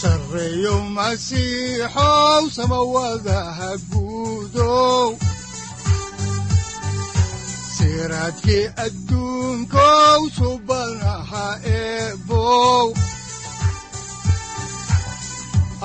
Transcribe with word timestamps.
sareyow 0.00 0.80
masiixow 0.96 2.42
samawadaha 2.56 3.70
guudow 3.90 5.08
siraadkii 7.76 8.64
adduunkow 8.84 10.20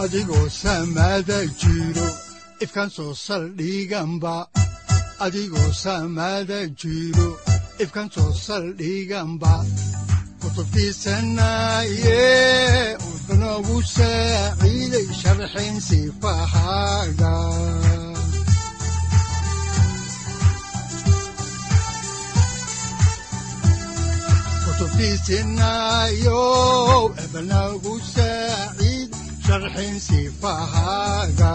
adigoo 0.02 0.48
samada 0.62 1.40
jiro 1.62 2.08
ifkan 2.64 2.90
soo 2.96 3.14
saldhiganba 3.26 4.36
adigoo 5.26 5.72
udanogu 13.32 13.78
saaciiday 13.96 15.08
sharxin 15.20 15.76
sifahaaga 15.88 17.34
kutubtiisinayo 25.42 26.42
ebanagu 27.24 27.94
saaciid 28.14 29.10
sharxin 29.46 29.96
sifahaaga 30.08 31.52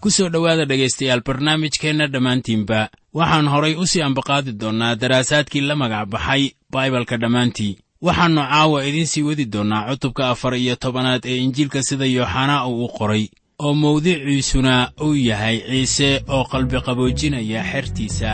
ku 0.00 0.08
soo 0.10 0.28
dhowaada 0.32 0.64
dhegaystayaal 0.70 1.22
barnaamijkeenna 1.26 2.06
dhammaantiinba 2.12 2.80
waxaan 3.18 3.48
horay 3.54 3.74
u 3.82 3.84
sii 3.90 4.02
ambaqaadi 4.08 4.52
doonnaa 4.60 4.94
daraasaadkii 5.02 5.60
la 5.68 5.74
magac 5.82 6.06
baxay 6.12 6.42
baibalka 6.72 7.16
dhammaantii 7.22 7.78
waxaannu 8.06 8.42
caawa 8.50 8.78
idiin 8.88 9.06
sii 9.12 9.22
wadi 9.28 9.44
doonnaa 9.54 9.82
cutubka 9.90 10.28
afar 10.32 10.54
iyo 10.62 10.76
tobanaad 10.76 11.22
ee 11.30 11.38
injiilka 11.44 11.82
sida 11.88 12.06
yooxanaa 12.16 12.66
uu 12.68 12.84
u 12.84 12.88
qoray 12.98 13.24
oo 13.64 13.74
mawdiciisuna 13.82 14.74
uu 15.06 15.14
yahay 15.28 15.56
ciise 15.68 16.10
oo 16.34 16.44
qalbiqaboojinaya 16.52 17.60
xertiisa 17.70 18.30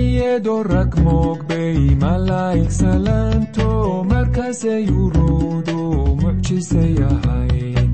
iyadoo 0.00 0.62
rag 0.72 0.92
moogbay 1.04 1.78
malaa'ig 2.02 2.70
salaanto 2.80 3.68
markaasay 4.10 4.84
uruudu 5.02 5.78
mucjisay 6.22 6.94
ahayd 7.10 7.90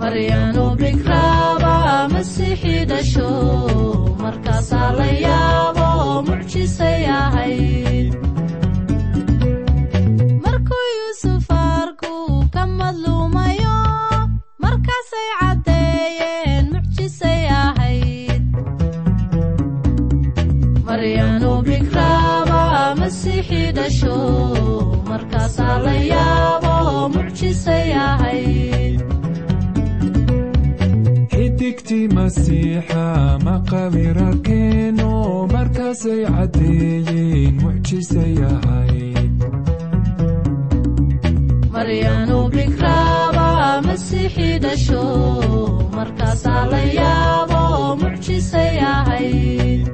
maryaanu 0.00 0.64
bikraaba 0.80 1.74
masiixii 2.12 2.82
dhasho 2.90 3.30
markaasaa 4.24 4.90
la 4.98 5.08
yaabo 5.26 5.88
mucjisay 6.28 7.00
ahayd 7.20 8.10
xidigtii 31.32 32.06
masiixa 32.16 33.04
maqabir 33.46 34.16
arkeeno 34.28 35.10
markaasay 35.54 36.20
caddeeyeen 36.34 37.54
mucjisay 37.62 38.34
ahayd 38.52 39.38
maryaanu 41.74 42.38
bikraaba 42.54 43.48
masiixii 43.86 44.56
dhasho 44.64 45.04
markaasaa 45.96 46.62
la 46.72 46.82
yaabo 46.98 47.62
mucjisay 48.02 48.74
ahayd 48.94 49.84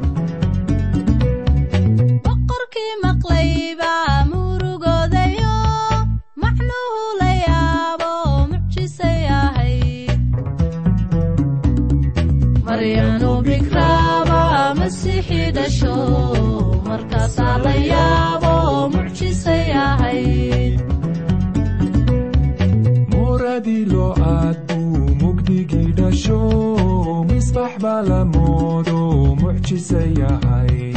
masiixii 15.17 15.51
dhasho 15.57 15.95
markaasaa 16.89 17.57
la 17.65 17.75
yaabo 17.91 18.53
mucjisay 18.95 19.71
ahayd 19.85 20.75
muradii 23.13 23.85
loo 23.93 24.13
aad 24.33 24.59
buu 24.69 25.15
mugdigii 25.23 25.93
dhasho 26.01 26.41
misbax 27.31 27.73
baa 27.85 28.03
la 28.11 28.21
moodo 28.35 28.99
mucjisay 29.43 30.13
ahayd 30.33 30.97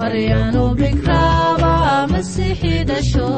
maryaanu 0.00 0.64
bikraaba 0.80 1.72
masiixii 2.12 2.82
dhasho 2.90 3.28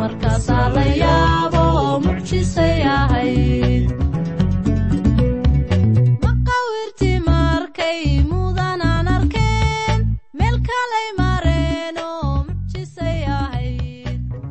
markaasaa 0.00 0.68
la 0.76 0.84
yaabo 1.04 1.64
mucjisay 2.06 2.78
ahayd 2.98 3.88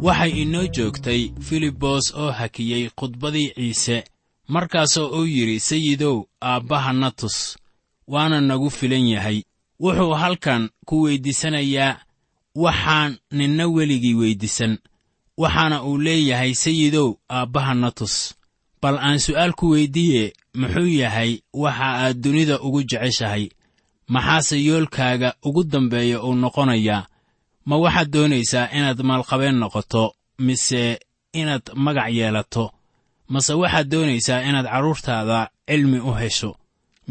waxay 0.02 0.32
inoo 0.42 0.68
joogtay 0.68 1.22
filibos 1.48 2.14
oo 2.16 2.32
hakiyey 2.32 2.90
khudbadii 2.98 3.52
ciise 3.56 4.04
markaasoo 4.48 5.08
uu 5.18 5.26
yidhi 5.26 5.60
sayidow 5.60 6.24
aabbaha 6.42 7.12
tus 7.12 7.58
waana 8.08 8.42
nagu 8.42 8.70
filan 8.70 9.08
yahay. 9.08 9.44
Wuxuu 9.80 10.14
halkan 10.14 10.70
ku 10.86 11.02
weyddiisanayaa 11.02 12.00
waxaan 12.56 13.18
ninna 13.32 13.68
weligii 13.68 14.14
weyddiisan. 14.14 14.78
Waxaana 15.38 15.84
uu 15.84 15.98
leeyahay 15.98 16.54
sayidow 16.54 17.14
aabbaha 17.30 17.92
tus 17.92 18.36
bal 18.82 18.98
aan 18.98 19.20
su'aal 19.20 19.54
ku 19.54 19.70
weyddiiye 19.70 20.34
muxuu 20.56 20.88
yahay 20.88 21.42
waxa 21.54 21.86
aad 21.86 22.22
dunida 22.22 22.60
ugu 22.62 22.84
jeceshahay. 22.84 23.50
Maxaase 24.08 24.64
yoolkaaga 24.66 25.34
ugu 25.44 25.64
dambeeya 25.64 26.24
uu 26.24 26.36
noqonayaa 26.36 27.08
ma 27.70 27.76
waxaad 27.84 28.10
doonaysaa 28.16 28.72
inaad 28.78 29.00
maalqabeen 29.10 29.58
noqoto 29.62 30.04
mise 30.46 30.82
inaad 31.42 31.66
magac 31.86 32.10
yeelato? 32.18 32.66
Mase 33.34 33.54
waxaad 33.62 33.88
doonaysaa 33.94 34.42
inaad 34.50 34.68
carruurtaada 34.74 35.40
cilmi 35.70 36.00
u 36.10 36.12
hesho? 36.20 36.52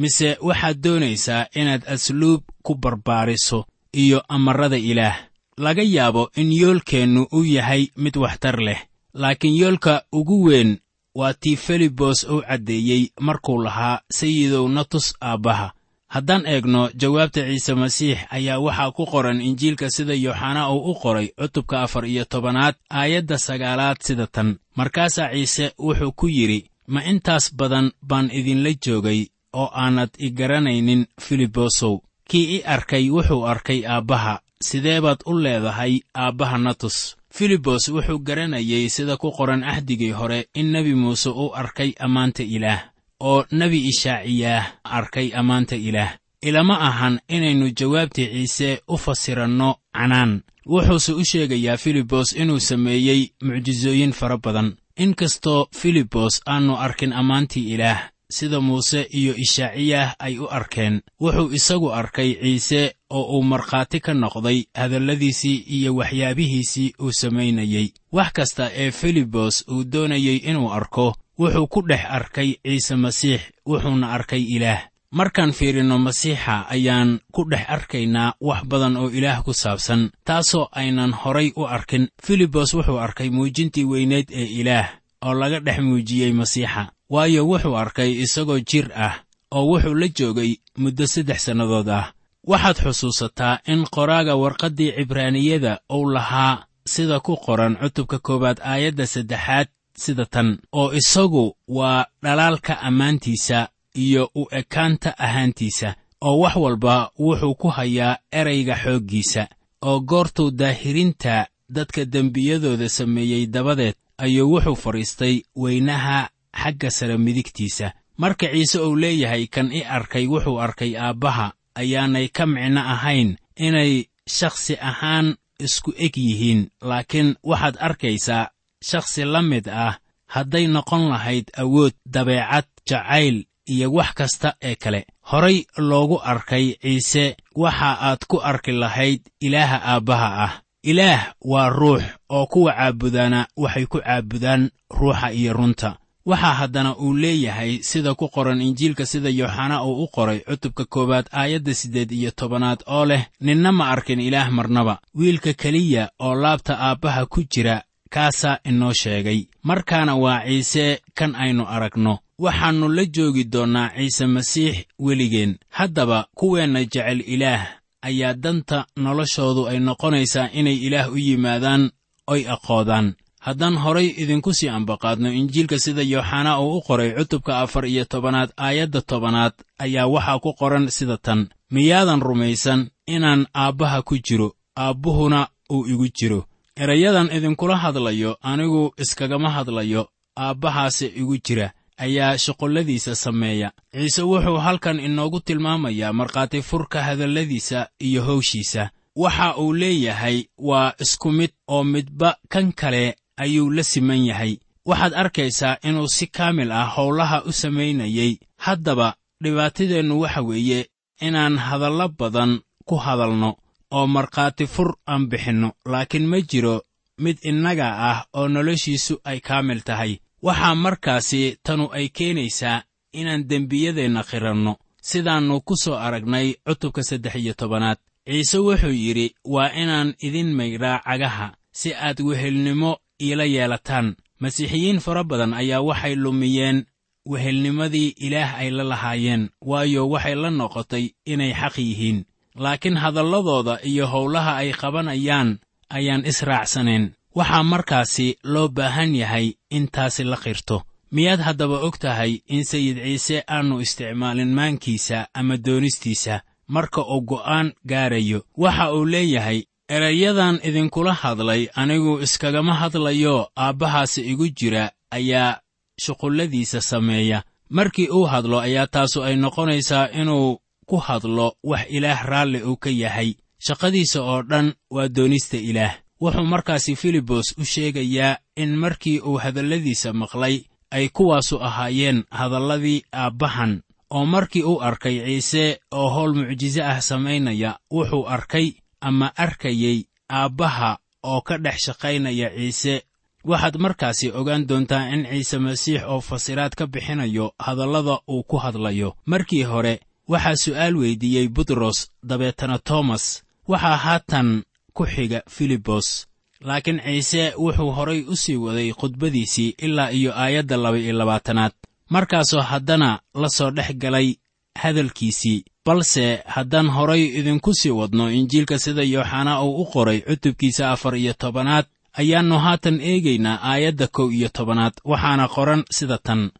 Mise 0.01 0.29
waxaad 0.49 0.77
doonaysaa 0.85 1.43
inaad 1.61 1.83
asluub 1.95 2.43
ku 2.65 2.73
barbaariso 2.83 3.59
iyo 4.03 4.19
amarrada 4.35 4.77
ilaah? 4.91 5.17
Laga 5.65 5.83
yaabo 5.83 6.23
in 6.41 6.53
yoolkeennu 6.61 7.23
uu 7.37 7.45
yahay 7.45 7.83
mid 8.03 8.17
waxtar 8.17 8.57
leh 8.67 8.81
laakiin 9.15 9.57
yoolka 9.61 10.03
ugu 10.13 10.37
weyn 10.47 10.71
waa 11.15 11.35
tii 11.35 11.57
felibos 11.57 12.25
uu 12.25 12.43
caddeeyey 12.49 13.03
markuu 13.21 13.59
lahaa 13.63 14.01
sayidow 14.11 14.69
na 14.69 14.85
tus 14.85 15.15
aabbaha 15.21 15.73
haddaan 16.15 16.47
eegno 16.47 16.91
jawaabta 17.01 17.41
ciise 17.49 17.75
masiix 17.75 18.19
ayaa 18.31 18.59
waxaa 18.67 18.91
ku 18.97 19.05
qoran 19.13 19.41
injiilka 19.41 19.91
sida 19.91 20.15
yooxanaa 20.15 20.73
uu 20.73 20.91
u 20.91 20.95
qoray 21.03 21.29
cutubka 21.41 21.83
afar 21.83 22.05
iyo 22.07 22.25
tobanaad 22.25 22.75
aayadda 22.91 23.39
sagaalaad 23.39 23.99
sida 24.07 24.27
tan. 24.27 24.57
Markaasaa 24.77 25.31
ciise 25.33 25.73
wuxuu 25.79 26.13
ku 26.13 26.27
yidhi 26.29 26.65
ma 26.87 27.01
intaas 27.05 27.55
badan 27.59 27.93
baan 28.09 28.31
idinla 28.39 28.71
joogay 28.85 29.27
oo 29.53 29.71
aanad 29.83 30.11
i 30.19 30.31
garanaynin 30.31 31.07
filibosow 31.21 31.95
kii 32.31 32.47
i 32.57 32.63
arkay 32.75 33.11
wuxuu 33.11 33.47
arkay 33.47 33.81
aabbaha. 33.87 34.41
Sidee 34.69 35.01
baad 35.01 35.21
u 35.27 35.33
leedahay 35.39 36.01
aabbaha 36.15 36.59
natus? 36.59 37.17
Filibos 37.31 37.89
wuxuu 37.89 38.19
garanayey 38.19 38.89
sida 38.89 39.17
ku 39.17 39.29
qoran 39.37 39.65
axdigii 39.65 40.11
hore 40.13 40.49
in 40.55 40.73
nebi 40.73 40.95
muuse 40.95 41.29
uu 41.31 41.53
arkay 41.55 41.93
ammaanta 42.01 42.43
ilaah 42.43 42.81
oo 43.21 43.45
nebi 43.51 43.89
ishaaciyaah 43.89 44.67
arkay 44.85 45.31
ammaanta 45.35 45.77
ilaah. 45.77 46.17
Ilama 46.43 46.81
ahan 46.81 47.21
inaynu 47.29 47.71
jawaabtii 47.79 48.27
ciise 48.33 48.81
u 48.89 48.97
fasiranno 48.99 49.75
canaan. 49.93 50.43
Wuxuuse 50.67 51.13
u 51.13 51.25
sheegayaa 51.25 51.77
filibos 51.77 52.33
inuu 52.33 52.61
sameeyey 52.61 53.27
mucjisooyin 53.43 54.13
fara 54.13 54.39
badan. 54.39 54.77
Inkastoo 54.97 55.67
filibos 55.77 56.41
aannu 56.47 56.77
arkin 56.77 57.13
ammaantii 57.13 57.75
ilaah 57.75 58.11
sida 58.31 58.61
muuse 58.61 59.03
iyo 59.11 59.35
ishaaciyah 59.37 60.15
ay 60.19 60.39
u 60.39 60.47
arkeen 60.51 61.01
wuxuu 61.21 61.53
isagu 61.53 61.93
arkay 61.93 62.35
ciise 62.35 62.95
oo 63.11 63.23
uu 63.39 63.43
markhaati 63.43 64.01
ka 64.01 64.15
noqday 64.15 64.65
hadalladiisii 64.75 65.65
iyo 65.77 65.95
waxyaabihiisii 65.97 66.93
uu 67.03 67.13
samaynayey 67.13 67.89
wax 68.13 68.33
kasta 68.33 68.71
ee 68.75 68.91
filibos 68.91 69.65
uu 69.71 69.85
doonayey 69.93 70.37
inuu 70.37 70.73
arko 70.73 71.15
wuxuu 71.39 71.67
ku 71.67 71.81
dhex 71.89 72.05
arkay 72.09 72.51
ciise 72.65 72.95
masiix 72.97 73.41
wuxuuna 73.67 74.13
arkay 74.13 74.43
ilaah. 74.57 74.83
Markaan 75.11 75.53
fiirinno 75.53 75.99
masiixa 75.99 76.67
ayaan 76.69 77.21
ku 77.33 77.45
dhex 77.51 77.65
arkaynaa 77.69 78.35
wax 78.41 78.61
badan 78.71 78.97
oo 78.97 79.09
ilaah 79.11 79.43
ku 79.45 79.53
saabsan 79.55 80.11
taasoo 80.25 80.69
aynan 80.73 81.13
horay 81.13 81.53
u 81.57 81.65
arkin. 81.67 82.09
Filibos 82.25 82.75
wuxuu 82.75 82.99
arkay 82.99 83.31
muujintii 83.31 83.85
weyneed 83.85 84.29
ee 84.31 84.45
ilaah 84.61 84.89
oo 85.25 85.35
laga 85.35 85.61
dhex 85.61 85.79
muujiyey 85.81 86.33
masiixa. 86.33 86.93
Waayo 87.11 87.47
wuxuu 87.49 87.77
arkay 87.77 88.11
isagoo 88.25 88.61
jir 88.61 88.93
ah 88.95 89.15
oo 89.51 89.65
wuxuu 89.71 89.95
la 89.95 90.09
joogay 90.19 90.57
muddo 90.79 91.07
saddex 91.07 91.41
sannadood 91.45 91.89
ah. 91.89 92.13
Waxaad 92.49 92.77
xusuusataa 92.85 93.59
in 93.67 93.85
qoraaga 93.95 94.35
warqaddii 94.37 94.93
cibraaniyada 94.97 95.81
uu 95.93 96.11
lahaa 96.13 96.65
sida 96.87 97.21
ku 97.21 97.37
qoran 97.37 97.77
cutubka 97.77 98.19
koowaad 98.19 98.59
aayadda 98.65 99.07
saddexaad 99.07 99.69
sida 100.05 100.25
tan 100.27 100.49
oo 100.73 100.93
isagu 101.01 101.45
waa 101.69 102.07
dhalaalka 102.23 102.81
ammaantiisa 102.89 103.69
iyo 104.05 104.31
u 104.35 104.43
ekaanta 104.51 105.11
ahaantiisa 105.19 105.95
oo 106.21 106.39
wax 106.43 106.57
walba 106.57 107.11
wuxuu 107.19 107.55
ku 107.55 107.69
hayaa 107.69 108.19
erayga 108.33 108.75
xooggiisa 108.85 109.43
oo 109.89 110.01
goortuu 110.01 110.51
daahirinta 110.51 111.47
dadka 111.77 112.05
dembiyadooda 112.05 112.89
sameeyey 112.89 113.47
dabadeed 113.47 113.95
ayuu 114.19 114.51
wuxuu 114.55 114.77
fadhiistay 114.77 115.43
weynaha 115.57 116.29
xagga 116.63 116.91
sare 116.91 117.17
midigtiisa. 117.19 117.93
Marka 118.17 118.47
ciise 118.53 118.79
uu 118.81 118.97
leeyahay 118.97 119.47
kan 119.47 119.73
i 119.73 119.83
arkay 119.85 120.27
wuxuu 120.27 120.59
arkay 120.61 120.97
aabbaha 120.99 121.53
ayaanay 121.75 122.29
ka 122.29 122.47
micno 122.47 122.81
ahayn 122.81 123.37
inay 123.57 124.05
shakhsi 124.27 124.75
ahaan 124.81 125.37
isku 125.59 125.93
eg 125.99 126.17
yihiin 126.17 126.71
laakiin 126.83 127.35
waxaad 127.43 127.77
arkaysaa 127.81 128.51
shakhsi 128.83 129.25
la 129.25 129.43
mid 129.43 129.69
ah 129.69 129.99
hadday 130.27 130.67
noqon 130.67 131.09
lahayd 131.09 131.51
awood 131.57 131.93
dabeecad 132.07 132.65
jacayl 132.89 133.45
iyo 133.67 133.93
wax 133.93 134.15
kasta 134.15 134.55
ee 134.63 134.75
kale. 134.75 135.07
Horay 135.21 135.65
loogu 135.77 136.21
arkay 136.25 136.75
ciise 136.83 137.37
waxa 137.55 137.99
aad 138.01 138.19
ku 138.29 138.41
arki 138.43 138.73
lahayd 138.73 139.21
ilaaha 139.41 139.79
aabbaha 139.85 140.45
ah. 140.45 140.53
Ilaah 140.83 141.35
waa 141.41 141.69
ruux 141.69 142.03
oo 142.29 142.47
kuwa 142.47 142.73
caabudaana 142.73 143.47
waxay 143.57 143.87
ku 143.87 143.99
caabudaan 144.01 144.71
ruuxa 144.91 145.33
iyo 145.33 145.53
runta. 145.53 145.97
Waxaa 146.27 146.55
haddana 146.55 146.97
uu 146.97 147.15
leeyahay 147.15 147.83
sida 147.83 148.15
ku 148.15 148.29
qoran 148.29 148.61
injiilka 148.63 149.07
sida 149.07 149.29
yooxana 149.29 149.85
uu 149.85 150.05
u 150.05 150.09
qoray 150.09 150.41
cutubka 150.41 150.85
koowaad 150.85 151.27
aayadda 151.33 151.75
siddeed 151.75 152.13
iyo 152.13 152.31
tobanaad 152.31 152.81
oo 152.87 153.05
leh 153.05 153.27
ninna 153.41 153.73
ma 153.73 153.89
arkin 153.91 154.21
ilaah 154.21 154.51
marnaba. 154.51 154.99
Wiilka 155.15 155.53
keliya 155.53 156.11
oo 156.21 156.35
laabta 156.35 156.79
aabbaha 156.81 157.27
ku 157.27 157.43
jira 157.43 157.83
kaasaa 158.11 158.59
inoo 158.65 158.93
sheegay. 158.93 159.41
Markaana 159.63 160.15
waa 160.17 160.43
ciise 160.47 161.01
kan 161.15 161.35
aynu 161.35 161.65
aragno. 161.69 162.19
Waxaannu 162.39 162.89
la 162.89 163.05
joogi 163.05 163.45
doonnaa 163.45 163.91
ciise 163.97 164.27
masiix 164.27 164.77
weligeen. 164.99 165.59
Haddaba 165.69 166.27
kuweenna 166.35 166.81
jecel 166.85 167.21
ilaah. 167.27 167.67
Ayaa 168.03 168.35
danta 168.35 168.87
noloshoodu 168.97 169.67
ay 169.69 169.79
noqonaysaa 169.79 170.49
inay 170.53 170.77
ilaah 170.87 171.13
u 171.13 171.17
yimaadaan 171.19 171.91
oy 172.27 172.43
aqoodaan. 172.55 173.15
Haddaan 173.41 173.77
horay 173.79 174.09
idinku 174.23 174.55
sii 174.55 174.69
ambaqaadno 174.69 175.33
injiilka 175.33 175.79
sida 175.79 176.03
yooxanaa 176.03 176.61
uu 176.61 176.77
u 176.79 176.83
qoray 176.87 177.11
cutubka 177.19 177.59
afar 177.61 177.85
iyo 177.87 178.05
tobanaad 178.05 178.51
aayadda 178.57 179.01
tobanaad 179.01 179.53
ayaa 179.79 180.07
waxaa 180.07 180.39
ku 180.39 180.53
qoran 180.61 180.89
sida 180.91 181.17
tan. 181.17 181.49
Miyaadan 181.71 182.21
rumaysan 182.23 182.91
inaan 183.07 183.47
aabbaha 183.55 184.03
ku 184.03 184.15
jiro 184.27 184.49
aabbuhuna 184.77 185.49
uu 185.71 185.87
igu 185.87 186.09
jiro 186.19 186.45
erayadan 186.83 187.29
idinkula 187.37 187.77
hadlayo 187.77 188.37
anigu 188.43 188.93
iskagama 189.03 189.51
hadlayo 189.51 190.09
aabbahaase 190.39 191.07
igu 191.21 191.37
jira 191.47 191.73
ayaa 191.97 192.39
shuqulladiisa 192.39 193.15
sameeya. 193.15 193.73
Ciise 193.93 194.23
wuxuu 194.23 194.57
halkan 194.57 195.01
inoogu 195.01 195.41
tilmaamayaa 195.41 196.13
markhaati 196.13 196.63
furka 196.63 197.03
hadalladiisa 197.03 197.89
iyo 197.99 198.23
hawshiisa. 198.25 198.91
Waxa 199.17 199.57
uu 199.57 199.73
leeyahay 199.73 200.45
waa 200.59 200.93
isku 201.01 201.33
mid 201.33 201.51
oo 201.69 201.85
midba 201.85 202.37
kan 202.49 202.73
kale 202.73 203.17
ayuu 203.37 203.71
la 203.71 203.83
siman 203.83 204.27
yahay. 204.27 204.57
Waxaad 204.87 205.15
arkaysaa 205.15 205.77
inuu 205.83 206.09
si 206.09 206.27
kaamil 206.27 206.73
ah 206.73 206.87
howlaha 206.97 207.43
u 207.45 207.53
samaynayey 207.53 208.39
haddaba 208.57 209.15
dhibaatadeennu 209.43 210.21
waxa 210.21 210.43
weeye 210.43 210.87
inaan 211.21 211.59
hadallo 211.59 212.09
badan 212.09 212.61
ku 212.85 212.97
hadalno 212.97 213.57
oo 213.91 214.07
markhaati 214.07 214.67
fur 214.67 214.91
aan 215.07 215.29
bixinno 215.31 215.73
laakiin 215.93 216.27
ma 216.27 216.41
jiro 216.41 216.83
mid 217.19 217.39
innaga 217.51 217.89
ah 218.11 218.19
oo 218.39 218.49
noloshiisu 218.49 219.15
ay 219.25 219.41
kaamil 219.41 219.81
tahay. 219.83 220.13
Waxaa 220.43 220.75
markaasi 220.75 221.59
tanu 221.67 221.89
ay 221.93 222.09
keenaysaa 222.09 222.83
inaan 223.13 223.49
dembiyadeenna 223.49 224.23
qiranno. 224.31 224.73
Sidaannu 225.03 225.61
ku 225.67 225.75
soo 225.77 225.95
aragnay 226.07 226.55
cutubka 226.67 227.03
saddex 227.03 227.35
iyo 227.35 227.55
tobanaad. 227.55 227.99
Ciise 228.27 228.59
wuxuu 228.59 228.93
yidhi 229.05 229.35
waa 229.45 229.73
inaan 229.83 230.15
idin 230.27 230.51
maydhaa 230.59 230.99
cagaha 231.07 231.47
si 231.73 231.95
aad 231.95 232.21
wehelnimo 232.21 232.99
iila 233.21 233.45
yeelataan. 233.45 234.17
Masiixiyiin 234.41 235.01
fara 235.01 235.25
badan 235.25 235.55
ayaa 235.55 235.81
waxay 235.89 236.15
lumiyeen 236.15 236.79
wehelnimadii 237.27 238.15
ilaah 238.27 238.55
ay 238.61 238.71
la 238.71 238.85
lahaayeen 238.85 239.51
waayo 239.61 240.09
waxay 240.13 240.35
la 240.35 240.51
noqotay 240.51 241.05
inay 241.33 241.53
xaq 241.61 241.77
yihiin 241.79 242.19
laakiin 242.57 242.97
hadalladooda 242.97 243.79
iyo 243.83 244.07
howlaha 244.07 244.57
ay 244.57 244.73
qabanayaan 244.73 245.59
ayaan 245.91 246.27
israacsanayn 246.27 247.13
waxaa 247.35 247.63
markaasi 247.63 248.37
loo 248.43 248.69
baahan 248.69 249.15
yahay 249.15 249.53
in 249.71 249.89
taasi 249.89 250.25
la 250.25 250.37
qirto. 250.37 250.83
Miyaad 251.11 251.41
haddaba 251.41 251.79
og 251.87 251.99
tahay 251.99 252.41
in 252.49 252.65
sayid 252.65 252.97
ciise 253.05 253.43
aannu 253.49 253.81
isticmaalin 253.81 254.53
maankiisa 254.55 255.27
ama 255.35 255.57
doonistiisa 255.57 256.41
marka 256.69 257.01
uu 257.03 257.21
go'aan 257.21 257.73
gaarayo? 257.89 258.43
Waxa 258.57 258.93
uu 258.93 259.05
leeyahay 259.07 259.63
erayadan 259.89 260.61
idinkula 260.63 261.15
hadlay 261.15 261.69
anigu 261.75 262.21
iskagama 262.21 262.75
hadlayo 262.75 263.49
aabbahaasi 263.57 264.21
igu 264.21 264.49
jira 264.49 264.91
ayaa 265.11 265.61
shuqulladiisa 266.05 266.81
sameeya. 266.81 267.43
Markii 267.71 268.09
uu 268.09 268.25
hadlo 268.27 268.61
ayaa 268.61 268.87
taasu 268.87 269.23
ay 269.23 269.37
noqonaysaa 269.37 270.07
inuu 270.21 270.61
ku 270.89 270.97
hadlo 271.07 271.49
wax 271.71 271.85
ilaah 271.97 272.21
raalli 272.31 272.63
uu 272.63 272.77
ka 272.77 272.91
yahay. 272.91 273.31
Shaqadiisa 273.67 274.21
oo 274.23 274.43
dhan 274.43 274.67
waa 274.91 275.09
doonista 275.09 275.57
ilaah. 275.71 275.95
Wuxuu 276.23 276.47
markaasi 276.53 276.97
filibos 276.97 277.55
u 277.61 277.65
sheegayaa 277.65 278.39
in 278.57 278.77
markii 278.83 279.21
uu 279.21 279.39
hadalladiisa 279.45 280.13
maqlay 280.13 280.57
ay 280.91 281.09
kuwaasu 281.09 281.57
ahaayeen 281.69 282.25
hadalladii 282.31 283.03
aabbahan. 283.13 283.83
Oo 284.11 284.25
markii 284.27 284.63
uu 284.63 284.81
arkay 284.83 285.17
ciise 285.27 285.81
oo 285.93 286.09
howl 286.15 286.33
mucjiso 286.35 286.83
ah 286.85 287.01
samaynaya 287.01 287.79
wuxuu 287.93 288.25
arkay 288.29 288.73
ama 289.01 289.33
arkayey 289.37 289.99
aabbaha 290.31 290.99
oo 291.23 291.41
ka 291.41 291.59
dhex 291.59 291.79
shaqaynaya 291.87 292.51
ciise. 292.57 293.03
Waxaad 293.45 293.77
markaasi 293.79 294.33
ogaan 294.33 294.67
doontaa 294.69 295.09
in 295.15 295.27
ciise 295.31 295.59
masiix 295.59 296.03
oo 296.07 296.21
fasiraad 296.21 296.75
ka 296.75 296.87
bixinayo 296.87 297.55
hadallada 297.59 298.19
uu 298.29 298.43
ku 298.43 298.57
hadlayo. 298.57 299.15
Markii 299.27 299.63
hore 299.63 300.01
waxaa 300.29 300.57
su'aal 300.65 300.97
weydiiyey 300.97 301.49
butros 301.49 301.99
dabeetana 302.29 302.79
toomas 302.79 303.25
waxaa 303.69 303.97
haatan 303.97 304.49
ku 304.97 305.07
xiga 305.07 305.41
filibos 305.55 306.27
laakiin 306.61 307.01
ciise 307.05 307.43
wuxuu 307.65 307.91
horay 307.97 308.21
u 308.33 308.37
sii 308.37 308.57
waday 308.57 308.93
khudbadiisii 308.93 309.75
ilaa 309.79 310.11
iyo 310.11 310.33
aayadda 310.43 310.77
laba 310.77 310.99
iyo 310.99 311.13
labaatanaad. 311.13 311.73
Markaasoo 312.11 312.61
haddana 312.61 313.21
la 313.35 313.49
soo 313.49 313.71
dhex 313.71 313.93
galay 313.97 314.35
hadalkiisii 314.83 315.65
balse 315.87 316.43
haddaan 316.47 316.89
horay 316.91 317.25
idinku 317.39 317.75
sii 317.75 317.91
wadno 317.91 318.31
injiilka 318.33 318.79
sida 318.79 319.03
yooxanaa 319.03 319.63
uu 319.63 319.83
u 319.83 319.85
qoray 319.93 320.21
cutubkiisa 320.21 320.91
afar 320.91 321.17
iyo 321.17 321.33
tobanaad 321.33 321.87
ayaannu 322.13 322.59
haatan 322.59 323.01
eegaynaa 323.01 323.59
aayadda 323.63 324.07
kow 324.07 324.31
iyo 324.33 324.49
tobanaad 324.49 324.93
waxaana 325.05 325.49
qoran 325.49 325.85
sida 325.91 326.19
tan. 326.19 326.51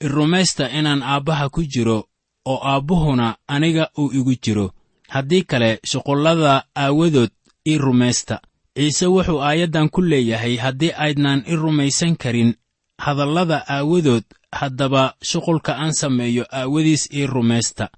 Irumaysta 0.00 0.70
inaan 0.70 1.02
aabbaha 1.02 1.48
ku 1.48 1.62
jiro 1.62 2.07
oo 2.50 2.58
aabbuhuna 2.70 3.26
aniga 3.54 3.84
uu 3.98 4.10
igu 4.18 4.34
jiro. 4.42 4.66
Haddii 5.14 5.42
kale 5.50 5.70
shuqullada 5.90 6.52
aawadood 6.76 7.30
ii 7.70 7.78
rumaysta. 7.78 8.36
Ciise 8.76 9.06
wuxuu 9.06 9.40
aayaddan 9.42 9.88
ku 9.94 10.00
leeyahay 10.10 10.56
haddii 10.56 10.92
aydnaan 11.04 11.42
i 11.46 11.54
rumaysan 11.56 12.16
karin 12.22 12.54
hadallada 13.04 13.64
aawadood 13.68 14.24
haddaba 14.52 15.14
shuqulka 15.30 15.72
aan 15.76 15.92
sameeyo 15.92 16.44
aawadiis 16.52 17.08
ii 17.14 17.26
rumaysta. 17.26 17.88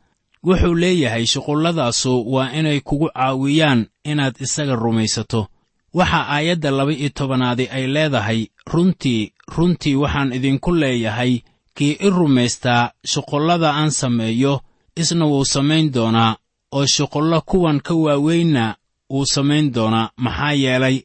Wuxuu 0.47 0.75
leeyahay 0.75 1.27
shuqulladaasu 1.27 2.33
waa 2.33 2.53
inay 2.59 2.81
kugu 2.81 3.09
caawiyaan 3.15 3.87
inaad 4.05 4.35
isaga 4.41 4.75
rumaysato. 4.75 5.47
Waxa 5.95 6.21
aayadda 6.29 6.71
laba-iyo 6.71 7.09
tobanaadi 7.09 7.69
ay 7.69 7.87
leedahay 7.87 8.47
runtii 8.73 9.33
runtii 9.57 9.95
waxaan 9.95 10.33
idinku 10.33 10.71
leeyahay 10.75 11.33
kii 11.81 11.97
i 12.07 12.11
rumaystaa 12.11 12.91
shuqullada 13.13 13.71
aan 13.73 13.91
sameeyo 13.91 14.61
isna 14.97 15.25
wuu 15.27 15.45
samayn 15.45 15.93
doonaa 15.95 16.37
oo 16.73 16.87
shuqullo 16.95 17.41
kuwan 17.41 17.81
ka 17.81 17.95
waaweynna 17.95 18.77
wuu 19.11 19.25
samayn 19.35 19.73
doonaa 19.75 20.11
maxaa 20.17 20.53
yeelay 20.53 20.97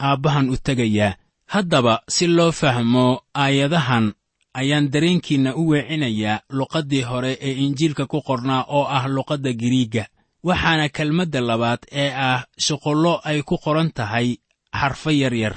aabbahan 0.00 0.50
u 0.50 0.56
tegayaa. 0.56 1.16
Haddaba 1.46 2.02
si 2.08 2.26
loo 2.26 2.52
fahmo 2.52 3.22
aayadahan 3.34 4.12
ayaan 4.54 4.90
dareenkiinna 4.92 5.54
u 5.56 5.68
weecinayaa 5.70 6.40
luqaddii 6.58 7.02
hore 7.02 7.32
ee 7.40 7.52
injiilka 7.64 8.06
ku 8.06 8.20
qornaa 8.28 8.64
oo 8.68 8.84
ah 8.84 9.08
luqadda 9.08 9.52
giriigga. 9.52 10.04
Waxaana 10.44 10.88
kelmadda 10.88 11.40
labaad 11.40 11.78
ee 12.02 12.10
ah 12.28 12.44
shuqullo 12.66 13.20
ay 13.24 13.42
ku 13.42 13.56
qoran 13.64 13.90
tahay 13.96 14.36
xarfo 14.80 15.10
yaryar 15.10 15.54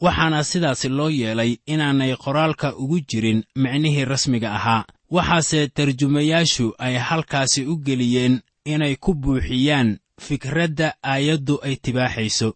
waxaana 0.00 0.44
sidaasi 0.44 0.88
loo 0.88 1.10
yeelay 1.10 1.56
inaanay 1.66 2.16
qoraalka 2.16 2.76
ugu 2.76 3.00
jirin 3.08 3.44
micnihii 3.56 4.04
rasmiga 4.04 4.52
ahaa. 4.54 4.84
Waxaase 5.10 5.68
tarjumayaashu 5.68 6.74
ay 6.78 6.94
halkaasi 6.96 7.66
u 7.66 7.76
geliyeen 7.76 8.40
inay 8.64 8.96
ku 8.96 9.14
buuxiyaan 9.14 9.98
fikradda 10.20 10.94
aayaddu 11.02 11.58
ay 11.62 11.76
tibaaxayso. 11.76 12.54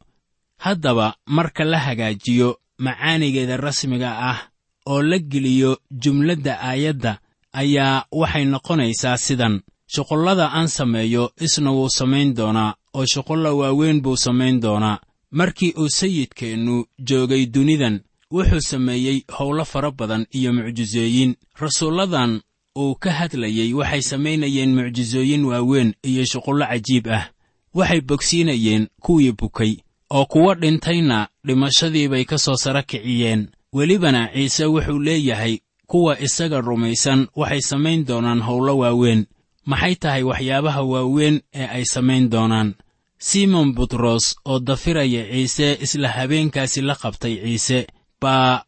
Haddaba 0.58 1.14
marka 1.26 1.64
la 1.64 1.78
hagaajiyo 1.78 2.58
macaanigeeda 2.78 3.56
rasmiga 3.56 4.10
ah 4.30 4.38
oo 4.86 5.02
la 5.02 5.18
geliyo 5.18 5.78
jumladda 5.90 6.60
aayadda 6.60 7.18
ayaa 7.52 8.04
waxay 8.12 8.44
noqonaysaa 8.44 9.16
sidan. 9.16 9.60
Shuqullada 9.94 10.50
aan 10.56 10.68
sameeyo 10.68 11.32
isna 11.40 11.70
wuu 11.72 11.88
samayn 11.88 12.34
doonaa 12.34 12.74
oo 12.94 13.06
shuqullo 13.06 13.58
waaweyn 13.58 14.00
buu 14.00 14.16
samayn 14.16 14.60
doonaa 14.60 14.98
markii 15.38 15.74
uu 15.78 15.88
sayidkeennu 15.88 16.84
joogay 17.08 17.46
dunidan 17.46 18.00
wuxuu 18.30 18.60
sameeyey 18.60 19.18
howlo 19.38 19.64
fara 19.64 19.90
badan 19.90 20.26
iyo 20.30 20.52
mucjisooyin 20.52 21.34
rasuulladan 21.60 22.40
uu 22.78 22.94
ka 22.94 23.10
hadlayey 23.12 23.72
waxay 23.74 24.02
samaynayeen 24.02 24.74
mucjisooyin 24.74 25.44
waaweyn 25.44 25.94
iyo 26.02 26.24
shuqullo 26.24 26.66
cajiib 26.66 27.06
ah. 27.08 27.30
Waxay 27.74 28.00
bogsiinayeen 28.00 28.86
kuwii 29.00 29.32
bukay 29.32 29.76
oo 30.10 30.26
kuwa 30.26 30.54
dhintayna 30.54 31.28
dhimashadii 31.46 32.08
bay 32.08 32.24
ka 32.24 32.38
soo 32.38 32.56
sara 32.56 32.82
kiciyeen. 32.82 33.48
Welibana 33.72 34.28
ciise 34.34 34.64
wuxuu 34.64 34.98
leeyahay 34.98 35.58
kuwa 35.86 36.20
isaga 36.20 36.60
rumaysan 36.60 37.26
waxay 37.36 37.60
samayn 37.60 38.04
doonaan 38.04 38.40
howlo 38.42 38.78
waaweyn. 38.78 39.26
Maxay 39.66 39.94
tahay 39.94 40.22
waxyaabaha 40.22 40.82
waaweyn 40.82 41.40
ee 41.54 41.66
ay 41.66 41.84
samayn 41.84 42.30
doonaan 42.30 42.74
simon 43.28 43.68
butros 43.76 44.24
oo 44.50 44.58
dafiraya 44.68 45.22
ciise 45.32 45.68
isla 45.84 46.08
habeenkaasi 46.16 46.80
la 46.88 46.94
qabtay 47.02 47.34
ciise 47.44 47.78
baa 48.22 48.62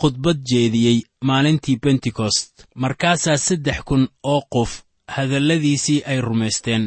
khudbad 0.00 0.38
jeediyey 0.50 0.98
maalintii 1.28 1.76
bentekost 1.82 2.52
markaasaa 2.82 3.36
saddex 3.46 3.78
kun 3.88 4.08
oo 4.32 4.42
qof 4.54 4.70
hadalladiisii 5.14 6.02
ay 6.10 6.20
rumaysteen. 6.20 6.84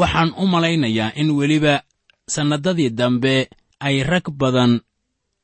Waxaan 0.00 0.30
u 0.42 0.46
malaynayaa 0.46 1.12
in 1.20 1.30
weliba 1.38 1.74
sannadadii 2.34 2.90
dambe 2.98 3.48
ay 3.80 4.02
rag 4.10 4.26
badan 4.40 4.72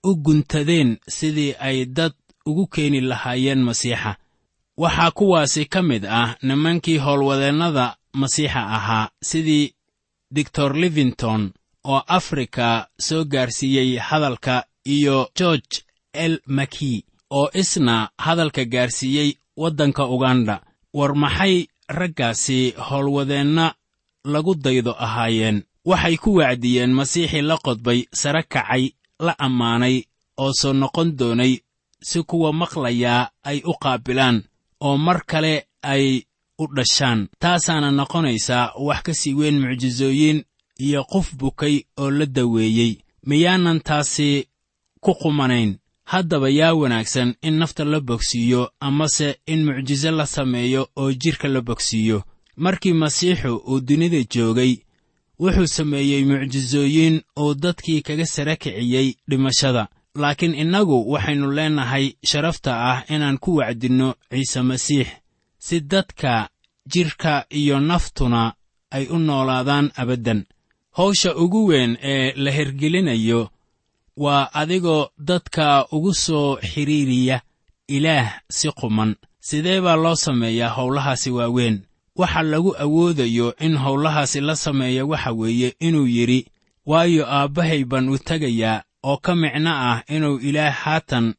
u 0.09 0.11
guntadeen 0.25 0.91
sidii 1.09 1.55
ay 1.59 1.85
dad 1.97 2.13
ugu 2.47 2.67
keeni 2.75 3.01
lahaayeen 3.01 3.63
masiixa. 3.69 4.17
Waxaa 4.83 5.11
kuwaasi 5.11 5.65
ka 5.73 5.83
mid 5.83 6.05
ah 6.07 6.37
nimankii 6.43 6.99
howlwadeennada 7.05 7.97
masiixa 8.21 8.61
ahaa 8.77 9.11
sidii 9.31 9.73
doctor 10.37 10.71
livington 10.83 11.43
oo 11.85 12.01
afrika 12.19 12.67
soo 13.07 13.25
gaarsiiyey 13.33 13.91
hadalka 14.09 14.65
iyo 14.95 15.17
george 15.39 15.75
el 16.13 16.35
maki 16.47 17.05
oo 17.31 17.49
isna 17.55 18.11
hadalka 18.19 18.65
gaarsiiyey 18.65 19.31
waddanka 19.57 20.07
uganda. 20.07 20.57
War 20.95 21.15
maxay 21.15 21.67
raggaasi 21.89 22.75
howlwadeenna 22.89 23.75
lagu 24.25 24.55
daydo 24.55 24.93
ahaayeen? 25.05 25.63
Waxay 25.85 26.17
ku 26.17 26.31
wacdiyeen 26.39 26.93
masiixii 26.99 27.43
la 27.43 27.57
qodbay 27.65 28.01
sare 28.21 28.43
kacay 28.43 28.85
la 29.27 29.33
ammaanay 29.47 29.97
oo 30.43 30.53
soo 30.61 30.73
noqon 30.73 31.17
doonay 31.19 31.53
si 32.09 32.23
kuwa 32.23 32.53
maqlayaa 32.53 33.31
ay 33.45 33.59
u 33.65 33.73
qaabilaan 33.83 34.37
oo 34.81 34.97
mar 35.07 35.19
kale 35.31 35.55
ay 35.83 36.05
u 36.59 36.67
dhashaan. 36.77 37.29
Taasaana 37.39 37.91
noqonaysaa 37.91 38.73
wax 38.79 39.03
ka 39.03 39.15
sii 39.15 39.35
weyn 39.35 39.61
mucjisooyin 39.61 40.45
iyo 40.79 41.05
qof 41.05 41.35
bukay 41.37 41.83
oo 41.99 42.11
la 42.11 42.27
daweeyey. 42.27 42.99
Miyaanan 43.27 43.81
taasi 43.81 44.47
ku 45.01 45.15
qumanayn. 45.15 45.79
Haddaba 46.05 46.49
yaa 46.51 46.75
wanaagsan 46.75 47.35
in 47.43 47.55
nafta 47.59 47.85
la 47.85 48.01
bogsiiyo 48.01 48.71
amase 48.81 49.37
in 49.47 49.65
mucjiso 49.65 50.11
la 50.11 50.27
sameeyo 50.27 50.89
oo 50.97 51.13
jidhka 51.13 51.49
la 51.49 51.61
bogsiiyo. 51.61 52.23
Markii 52.57 52.93
masiixu 52.93 53.57
uu 53.57 53.81
dunida 53.81 54.25
joogay 54.35 54.77
wuxuu 55.39 55.67
sameeyey 55.67 56.25
mucjisooyin 56.25 57.21
uu 57.39 57.55
dadkii 57.55 58.03
kaga 58.03 58.27
sara 58.27 58.57
kiciyey 58.57 59.15
dhimashada. 59.29 59.89
Laakiin 60.15 60.55
innagu 60.55 61.11
waxaynu 61.13 61.51
leennahay 61.53 62.13
sharafta 62.25 62.73
ah 62.91 63.05
inaan 63.09 63.39
ku 63.39 63.57
wacdinno 63.57 64.15
ciise 64.31 64.63
masiix 64.63 65.07
si 65.65 65.77
dadka 65.93 66.33
jidhka 66.93 67.35
iyo 67.61 67.77
naftuna 67.89 68.43
ay 68.97 69.05
u 69.15 69.19
noolaadaan 69.19 69.87
abaddan 70.03 70.41
hawsha 70.99 71.31
ugu 71.43 71.61
weyn 71.71 71.93
ee 72.03 72.33
la 72.43 72.51
hergelinayo 72.51 73.41
waa 74.17 74.51
adigoo 74.61 75.09
dadka 75.19 75.87
ugu 75.97 76.13
soo 76.15 76.57
xidhiiriya 76.71 77.41
ilaah 77.89 78.29
si 78.57 78.69
quman. 78.81 79.11
Sidee 79.41 79.81
baa 79.85 79.97
loo 79.97 80.15
sameeyaa 80.25 80.75
howlahaasi 80.77 81.31
waaweyn? 81.31 81.77
Waxa 82.17 82.43
lagu 82.43 82.71
awoodayo 82.85 83.57
in 83.67 83.77
howlahaasi 83.77 84.41
la 84.41 84.57
sameeya 84.57 85.05
waxa 85.07 85.33
weeye 85.33 85.69
inuu 85.81 86.07
yidhi 86.07 86.47
waayo 86.87 87.25
aabbahay 87.27 87.85
baan 87.85 88.09
u 88.09 88.19
tegayaa 88.19 88.83
oo 89.03 89.17
ka 89.17 89.33
micno 89.37 89.71
ah 89.91 90.03
inuu 90.15 90.39
ilaah 90.39 90.75
haatan 90.83 91.35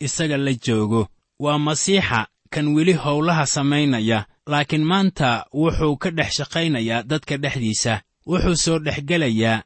isaga 0.00 0.36
la 0.36 0.52
joogo. 0.64 1.08
Waa 1.38 1.58
masiixa 1.58 2.26
kan 2.50 2.66
weli 2.74 2.92
howlaha 2.92 3.46
samaynaya 3.46 4.26
laakiin 4.46 4.84
maanta 4.84 5.46
wuxuu 5.54 5.96
ka 5.96 6.10
dhex 6.10 6.30
shaqaynayaa 6.38 7.02
dadka 7.02 7.36
dhexdiisa. 7.36 8.00
Wuxuu 8.26 8.56
soo 8.56 8.78
dhexgelayaa 8.78 9.62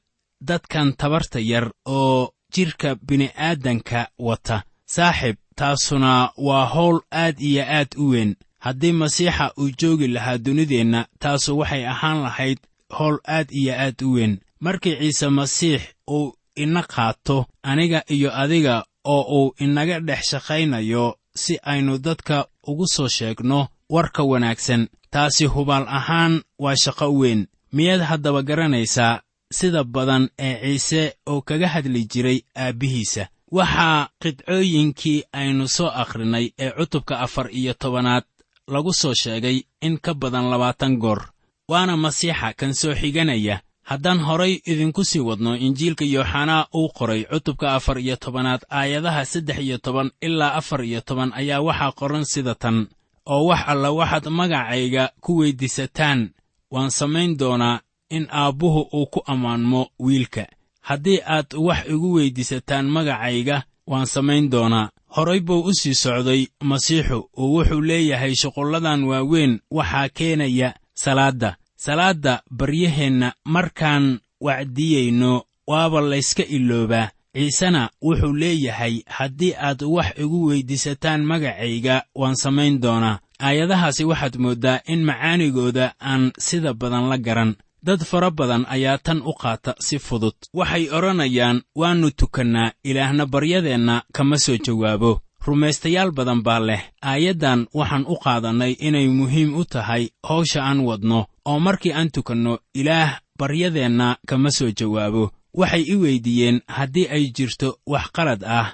dadkan 0.49 0.95
tabarta 0.99 1.41
yar 1.41 1.71
oo 1.87 2.33
jidhka 2.55 2.97
bini'aadanka 3.07 4.07
wata. 4.19 4.63
Saaxib 4.87 5.37
taasuna 5.57 6.31
waa 6.37 6.67
howl 6.67 7.01
aad 7.13 7.41
iyo 7.41 7.63
aad 7.65 7.89
u 7.97 8.09
weyn. 8.11 8.37
Haddii 8.59 8.93
masiixa 8.93 9.53
uu 9.59 9.71
joogi 9.81 10.09
lahaa 10.09 10.39
dunideenna 10.39 11.07
taasu 11.19 11.59
waxay 11.59 11.87
ahaan 11.87 12.23
lahayd 12.23 12.59
howl 12.99 13.19
aad 13.27 13.49
iyo 13.51 13.75
aad 13.75 14.03
u 14.03 14.13
weyn. 14.13 14.39
Markii 14.61 14.97
ciise 14.97 15.29
masiix 15.29 15.83
uu 16.11 16.35
ina 16.57 16.83
qaato 16.83 17.47
aniga 17.63 18.03
iyo 18.09 18.31
adiga 18.43 18.85
oo 19.05 19.23
uu 19.39 19.55
inaga 19.59 20.01
dhex 20.01 20.23
shaqaynayo 20.31 21.17
si 21.35 21.59
aynu 21.63 21.99
dadka 21.99 22.47
ugu 22.67 22.87
soo 22.87 23.09
sheegno 23.09 23.69
warka 23.91 24.23
wanaagsan. 24.23 24.89
Taasi 25.11 25.45
hubaal 25.47 25.87
ahaan 25.89 26.43
waa 26.59 26.77
shaqo 26.77 27.07
weyn. 27.21 27.47
Miyaad 27.73 28.01
haddaba 28.01 28.43
garanaysaa 28.43 29.21
sida 29.53 29.85
badan 29.85 30.29
ee 30.39 30.61
ciise 30.79 31.03
oo 31.27 31.41
kaga 31.43 31.69
hadli 31.69 32.05
jiray 32.13 32.39
aabbihiisa 32.57 33.29
waxaa 33.53 34.09
qidcooyinkii 34.23 35.23
aynu 35.33 35.69
soo 35.69 35.91
akhrinay 36.03 36.47
ee 36.59 36.71
cutubka 36.71 37.21
afar 37.21 37.47
iyo 37.53 37.75
tobanaad 37.75 38.25
lagu 38.69 38.93
soo 38.93 39.15
sheegay 39.15 39.63
in 39.81 39.99
ka 39.99 40.15
badan 40.15 40.51
labaatan 40.51 40.97
goor. 40.97 41.21
Waana 41.69 41.97
masiixa 41.97 42.53
kan 42.59 42.75
soo 42.75 42.95
xiganaya 42.95 43.61
haddaan 43.83 44.19
horay 44.21 44.61
idinku 44.67 45.05
sii 45.05 45.19
wadno 45.29 45.57
injiilka 45.57 46.05
yooxanaa 46.05 46.67
uu 46.75 46.89
qoray 46.89 47.25
cutubka 47.25 47.75
afar 47.75 47.99
iyo 47.99 48.17
tobanaad 48.17 48.61
aayadaha 48.71 49.25
saddex 49.25 49.59
iyo 49.59 49.79
toban 49.79 50.11
ilaa 50.21 50.55
afar 50.55 50.85
iyo 50.85 51.01
toban 51.01 51.33
ayaa 51.35 51.61
waxaa 51.61 51.93
qoran 51.93 52.25
sida 52.25 52.55
tan 52.55 52.87
oo 53.27 53.45
wax 53.47 53.61
alla 53.67 53.91
waxaad 53.91 54.27
magacayga 54.29 55.11
ku 55.21 55.37
weyddiisataan 55.39 56.31
waan 56.71 56.91
samayn 56.91 57.37
doonaa 57.39 57.81
in 58.11 58.27
aabbuhu 58.31 58.81
uu 58.93 59.07
ku 59.07 59.21
ammaanmo 59.27 59.87
wiilka. 59.99 60.47
Haddii 60.81 61.21
aad 61.27 61.47
wax 61.55 61.89
igu 61.89 62.13
weyddiisataan 62.13 62.87
magacayga 62.87 63.63
waan 63.87 64.07
samayn 64.07 64.51
doonaa. 64.51 64.91
Horay 65.17 65.41
buu 65.41 65.61
u 65.61 65.73
sii 65.75 65.95
socday 65.95 66.47
masiixu 66.63 67.29
oo 67.37 67.47
wuxuu 67.55 67.81
leeyahay 67.81 68.35
shuqulladan 68.35 69.05
waaweyn 69.05 69.61
waxaa 69.71 70.09
keenaya 70.09 70.75
salaadda 70.95 71.57
salaadda 71.85 72.43
baryaheenna 72.51 73.33
markaan 73.45 74.21
wacdiyeyno 74.41 75.43
waaba 75.67 76.01
layska 76.01 76.43
iloobaa. 76.57 77.09
Ciisena 77.35 77.91
wuxuu 78.03 78.33
leeyahay 78.33 78.95
haddii 79.07 79.55
aad 79.55 79.83
wax 79.83 80.07
igu 80.19 80.47
weyddiisataan 80.47 81.23
magacayga 81.25 82.03
waan 82.15 82.37
samayn 82.37 82.81
doonaa. 82.83 83.19
Aayadahaasi 83.41 84.05
waxaad 84.05 84.37
mooddaa 84.39 84.81
in 84.87 85.05
macaanigooda 85.05 85.95
aan 86.01 86.33
sida 86.39 86.75
badan 86.75 87.09
la 87.09 87.19
garan. 87.19 87.55
Dad 87.83 88.05
fara 88.05 88.31
badan 88.31 88.67
ayaa 88.69 88.99
tan 88.99 89.23
u 89.27 89.33
qaata 89.43 89.75
si 89.87 89.99
fudud. 89.99 90.35
Waxay 90.55 90.85
odhanayaan 90.97 91.63
waannu 91.77 92.11
tukannaa 92.11 92.73
ilaahna 92.85 93.27
baryadeenna 93.27 94.03
kama 94.13 94.39
soo 94.39 94.57
jawaabo 94.67 95.21
rumaystayaal 95.47 96.11
badan 96.13 96.43
baa 96.47 96.61
leh. 96.61 96.83
Aayaddan 97.03 97.67
waxaan 97.75 98.05
u 98.09 98.17
qaadannay 98.25 98.73
inay 98.87 99.09
muhiim 99.09 99.55
u 99.61 99.65
tahay 99.65 100.09
hawsha 100.29 100.61
aan 100.63 100.81
wadno 100.89 101.27
oo 101.51 101.59
markii 101.61 101.93
aan 101.93 102.11
tukanno 102.15 102.59
ilaah 102.75 103.21
baryadeenna 103.39 104.17
kama 104.29 104.51
soo 104.51 104.71
jawaabo. 104.79 105.31
Waxay 105.55 105.83
i 105.93 105.97
weyddiiyeen 106.03 106.61
haddii 106.77 107.09
ay 107.09 107.25
jirto 107.37 107.69
wax 107.87 108.07
qalad 108.17 108.43
ah 108.45 108.69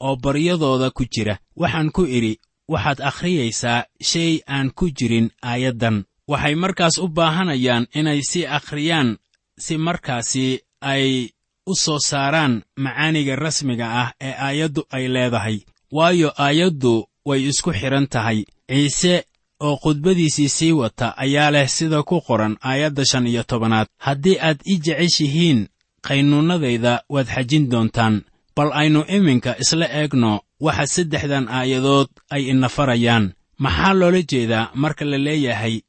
oo 0.00 0.16
baryadooda 0.16 0.90
ku 0.90 1.04
jira 1.12 1.38
waxaan 1.56 1.90
ku 1.92 2.02
idhi 2.06 2.38
waxaad 2.68 3.00
akhriyaysaa 3.00 3.84
shay 4.10 4.40
aan 4.48 4.70
ku 4.78 4.90
jirin 4.98 5.30
aayaddan. 5.42 6.04
Waxay 6.28 6.54
markaas 6.54 6.98
u 6.98 7.08
baahanayaan 7.08 7.86
inay 7.94 8.20
sii 8.30 8.46
akhriyaan 8.46 9.18
si 9.58 9.76
markaasi 9.78 10.60
ay 10.80 11.28
u 11.66 11.74
soo 11.74 11.98
saaraan 11.98 12.62
macaaniga 12.76 13.36
rasmiga 13.36 13.86
ah 14.02 14.08
ee 14.20 14.34
aayaddu 14.46 14.82
ay 14.90 15.08
leedahay 15.14 15.58
waayo 15.96 16.28
aayaddu 16.44 16.94
way 17.24 17.40
isku 17.50 17.70
xidhan 17.72 18.06
tahay. 18.12 18.38
Ciise 18.68 19.24
oo 19.60 19.76
khudbadiisii 19.76 20.48
sii 20.48 20.72
wata 20.72 21.16
ayaa 21.16 21.50
leh 21.50 21.68
sida 21.68 22.02
ku 22.02 22.20
qoran 22.26 22.56
aayadda 22.68 23.04
shan 23.04 23.26
iyo 23.26 23.42
tobanaad. 23.42 23.86
Haddii 23.98 24.38
aad 24.40 24.58
i 24.64 24.74
jeceshihiin 24.84 25.68
qaynuunnadayda 26.06 27.02
waad 27.08 27.26
xajin 27.34 27.68
doontaan. 27.70 28.22
Bal 28.56 28.70
aynu 28.72 29.04
iminka 29.16 29.56
isla 29.62 29.86
eegno 30.00 30.40
waxa 30.60 30.86
saddexdan 30.86 31.46
aayadood 31.48 32.08
ay 32.30 32.42
ina 32.50 32.68
farayaan. 32.68 33.32
Maxaa 33.58 33.94
loola 33.94 34.22
jeedaa 34.30 34.70
marka 34.74 35.04
la 35.04 35.18
leeyahay 35.18 35.80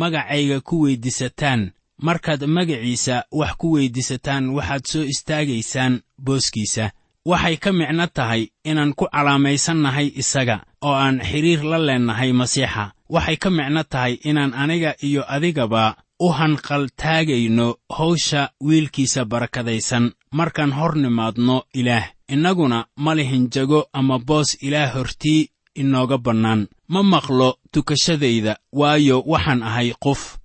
magacayga 0.00 0.60
ku 0.60 0.74
weyddiisataan 0.84 1.70
markaad 2.06 2.42
magaciisa 2.56 3.24
wax 3.32 3.52
ku 3.60 3.66
weyddiisataan 3.74 4.44
waxaad 4.56 4.84
soo 4.92 5.02
istaagaysaan 5.12 6.00
booskiisa 6.24 6.90
waxay 7.30 7.56
ka 7.62 7.70
micno 7.72 8.06
tahay 8.06 8.42
inaan 8.66 8.92
ku 8.98 9.06
calaamaysannahay 9.12 10.08
isaga 10.20 10.56
oo 10.82 10.94
aan 11.04 11.20
xidhiir 11.22 11.62
la 11.70 11.78
leennahay 11.78 12.32
masiixa. 12.32 12.84
Waxay 13.14 13.36
ka 13.42 13.48
micno 13.50 13.82
tahay 13.92 14.14
inaan 14.28 14.52
aniga 14.54 14.94
iyo 15.06 15.22
adigaba 15.34 15.96
u 16.20 16.28
hanqaltaagayno 16.38 17.66
hawsha 17.96 18.50
wiilkiisa 18.60 19.24
barakadaysan 19.24 20.12
markaan 20.38 20.72
hor 20.72 20.92
nimaadno 20.96 21.62
ilaah 21.74 22.06
innaguna 22.28 22.86
ma 22.96 23.14
lihin 23.14 23.50
jago 23.54 23.86
ama 23.92 24.18
boos 24.18 24.50
ilaah 24.62 24.90
hortii 24.94 25.50
inooga 25.74 26.18
bannaan. 26.18 26.66
Ma 26.88 27.02
maqlo 27.02 27.48
tukashadayda 27.72 28.56
waayo 28.72 29.22
waxaan 29.26 29.62
ahay 29.62 29.94
qof. 30.04 30.38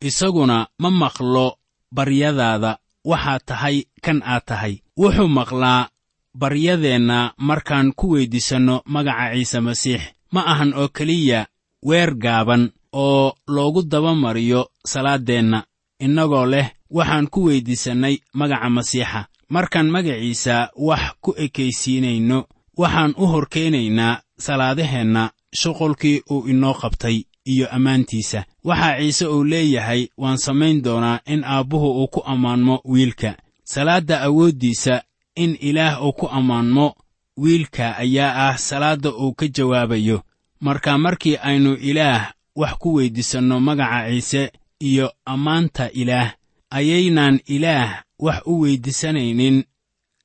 Isaguna 0.00 0.66
ma 0.82 0.90
maqlo 0.90 1.56
baryadaada 1.92 2.78
waxaad 3.04 3.42
tahay 3.46 3.76
kan 4.04 4.22
aad 4.24 4.44
tahay. 4.46 4.74
Wuxuu 4.98 5.28
maqlaa 5.28 5.88
baryadeenna 6.34 7.32
markaan 7.36 7.92
ku 7.96 8.10
weyddiisanno 8.12 8.82
magaca 8.86 9.34
ciise 9.34 9.60
masiix 9.60 10.02
ma 10.32 10.40
ahan 10.46 10.74
oo 10.74 10.88
keliya 10.88 11.46
weer 11.86 12.14
gaaban 12.14 12.70
oo 12.92 13.34
loogu 13.46 13.82
dabamariyo 13.82 14.70
salaaddeenna 14.86 15.64
innagoo 16.00 16.46
leh 16.46 16.68
waxaan 16.90 17.26
ku 17.28 17.44
weyddiisannay 17.46 18.16
magaca 18.34 18.70
masiixa. 18.70 19.26
Markaan 19.48 19.90
magaciisa 19.90 20.70
wax 20.76 21.02
ku 21.20 21.34
ekaysiinayno 21.36 22.44
waxaan 22.78 23.14
u 23.16 23.26
horkeenaynaa 23.26 24.20
salaadaheenna 24.38 25.30
shuqulkii 25.60 26.22
uu 26.30 26.46
inoo 26.48 26.74
qabtay 26.74 27.22
iyo 27.46 27.66
ammaantiisa. 27.76 28.44
Waxaa 28.64 28.98
ciise 28.98 29.26
uu 29.26 29.44
leeyahay 29.44 30.08
waan 30.16 30.38
samayn 30.38 30.82
doonaa 30.84 31.20
in 31.26 31.44
aabbuhu 31.44 31.88
uu 32.02 32.08
ku 32.08 32.22
ammaanmo 32.26 32.80
wiilka. 32.84 33.36
Salaadda 33.64 34.20
awooddiisa 34.20 35.02
in 35.34 35.56
ilaah 35.60 36.02
uu 36.04 36.12
ku 36.12 36.28
ammaanmo 36.28 36.94
wiilka 37.36 37.96
ayaa 37.96 38.48
ah 38.48 38.58
salaadda 38.58 39.10
uu 39.12 39.32
ka 39.34 39.48
jawaabayo. 39.48 40.22
Marka 40.60 40.98
markii 40.98 41.36
aynu 41.36 41.74
ilaah 41.74 42.32
wax 42.56 42.74
ku 42.78 42.94
weyddiisanno 42.94 43.60
magaca 43.60 44.08
ciise 44.10 44.52
iyo 44.80 45.12
ammaanta 45.24 45.90
ilaah 45.90 46.34
ayaynaan 46.70 47.40
ilaah 47.46 48.02
wax 48.18 48.42
u 48.46 48.60
weyddiisanaynin 48.60 49.64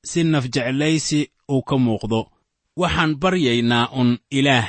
si 0.04 0.24
nafjeclaysi 0.24 1.30
uu 1.50 1.62
ka 1.62 1.76
muuqdo. 1.78 2.30
Waxaan 2.76 3.14
baryaynaa 3.16 3.88
un 3.92 4.18
ilaah. 4.30 4.68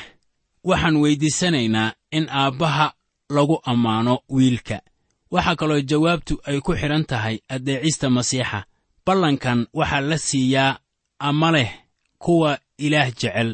Waxaan 0.63 0.95
weyddiisanaynaa 0.97 1.93
in 2.11 2.27
aabbaha 2.29 2.93
lagu 3.29 3.59
ammaano 3.63 4.19
wiilka. 4.29 4.81
Waxaa 5.31 5.55
kaloo 5.55 5.81
jawaabtu 5.81 6.39
ay 6.45 6.59
ku 6.61 6.73
xidhan 6.75 7.05
tahay 7.05 7.39
addeecista 7.49 8.09
masiixa 8.09 8.65
ballankan 9.09 9.59
waxaa 9.79 10.01
la 10.09 10.17
siiyaa 10.29 10.79
ama 11.29 11.49
leh 11.55 11.71
kuwa 12.23 12.51
ilaah 12.85 13.09
jecel 13.19 13.49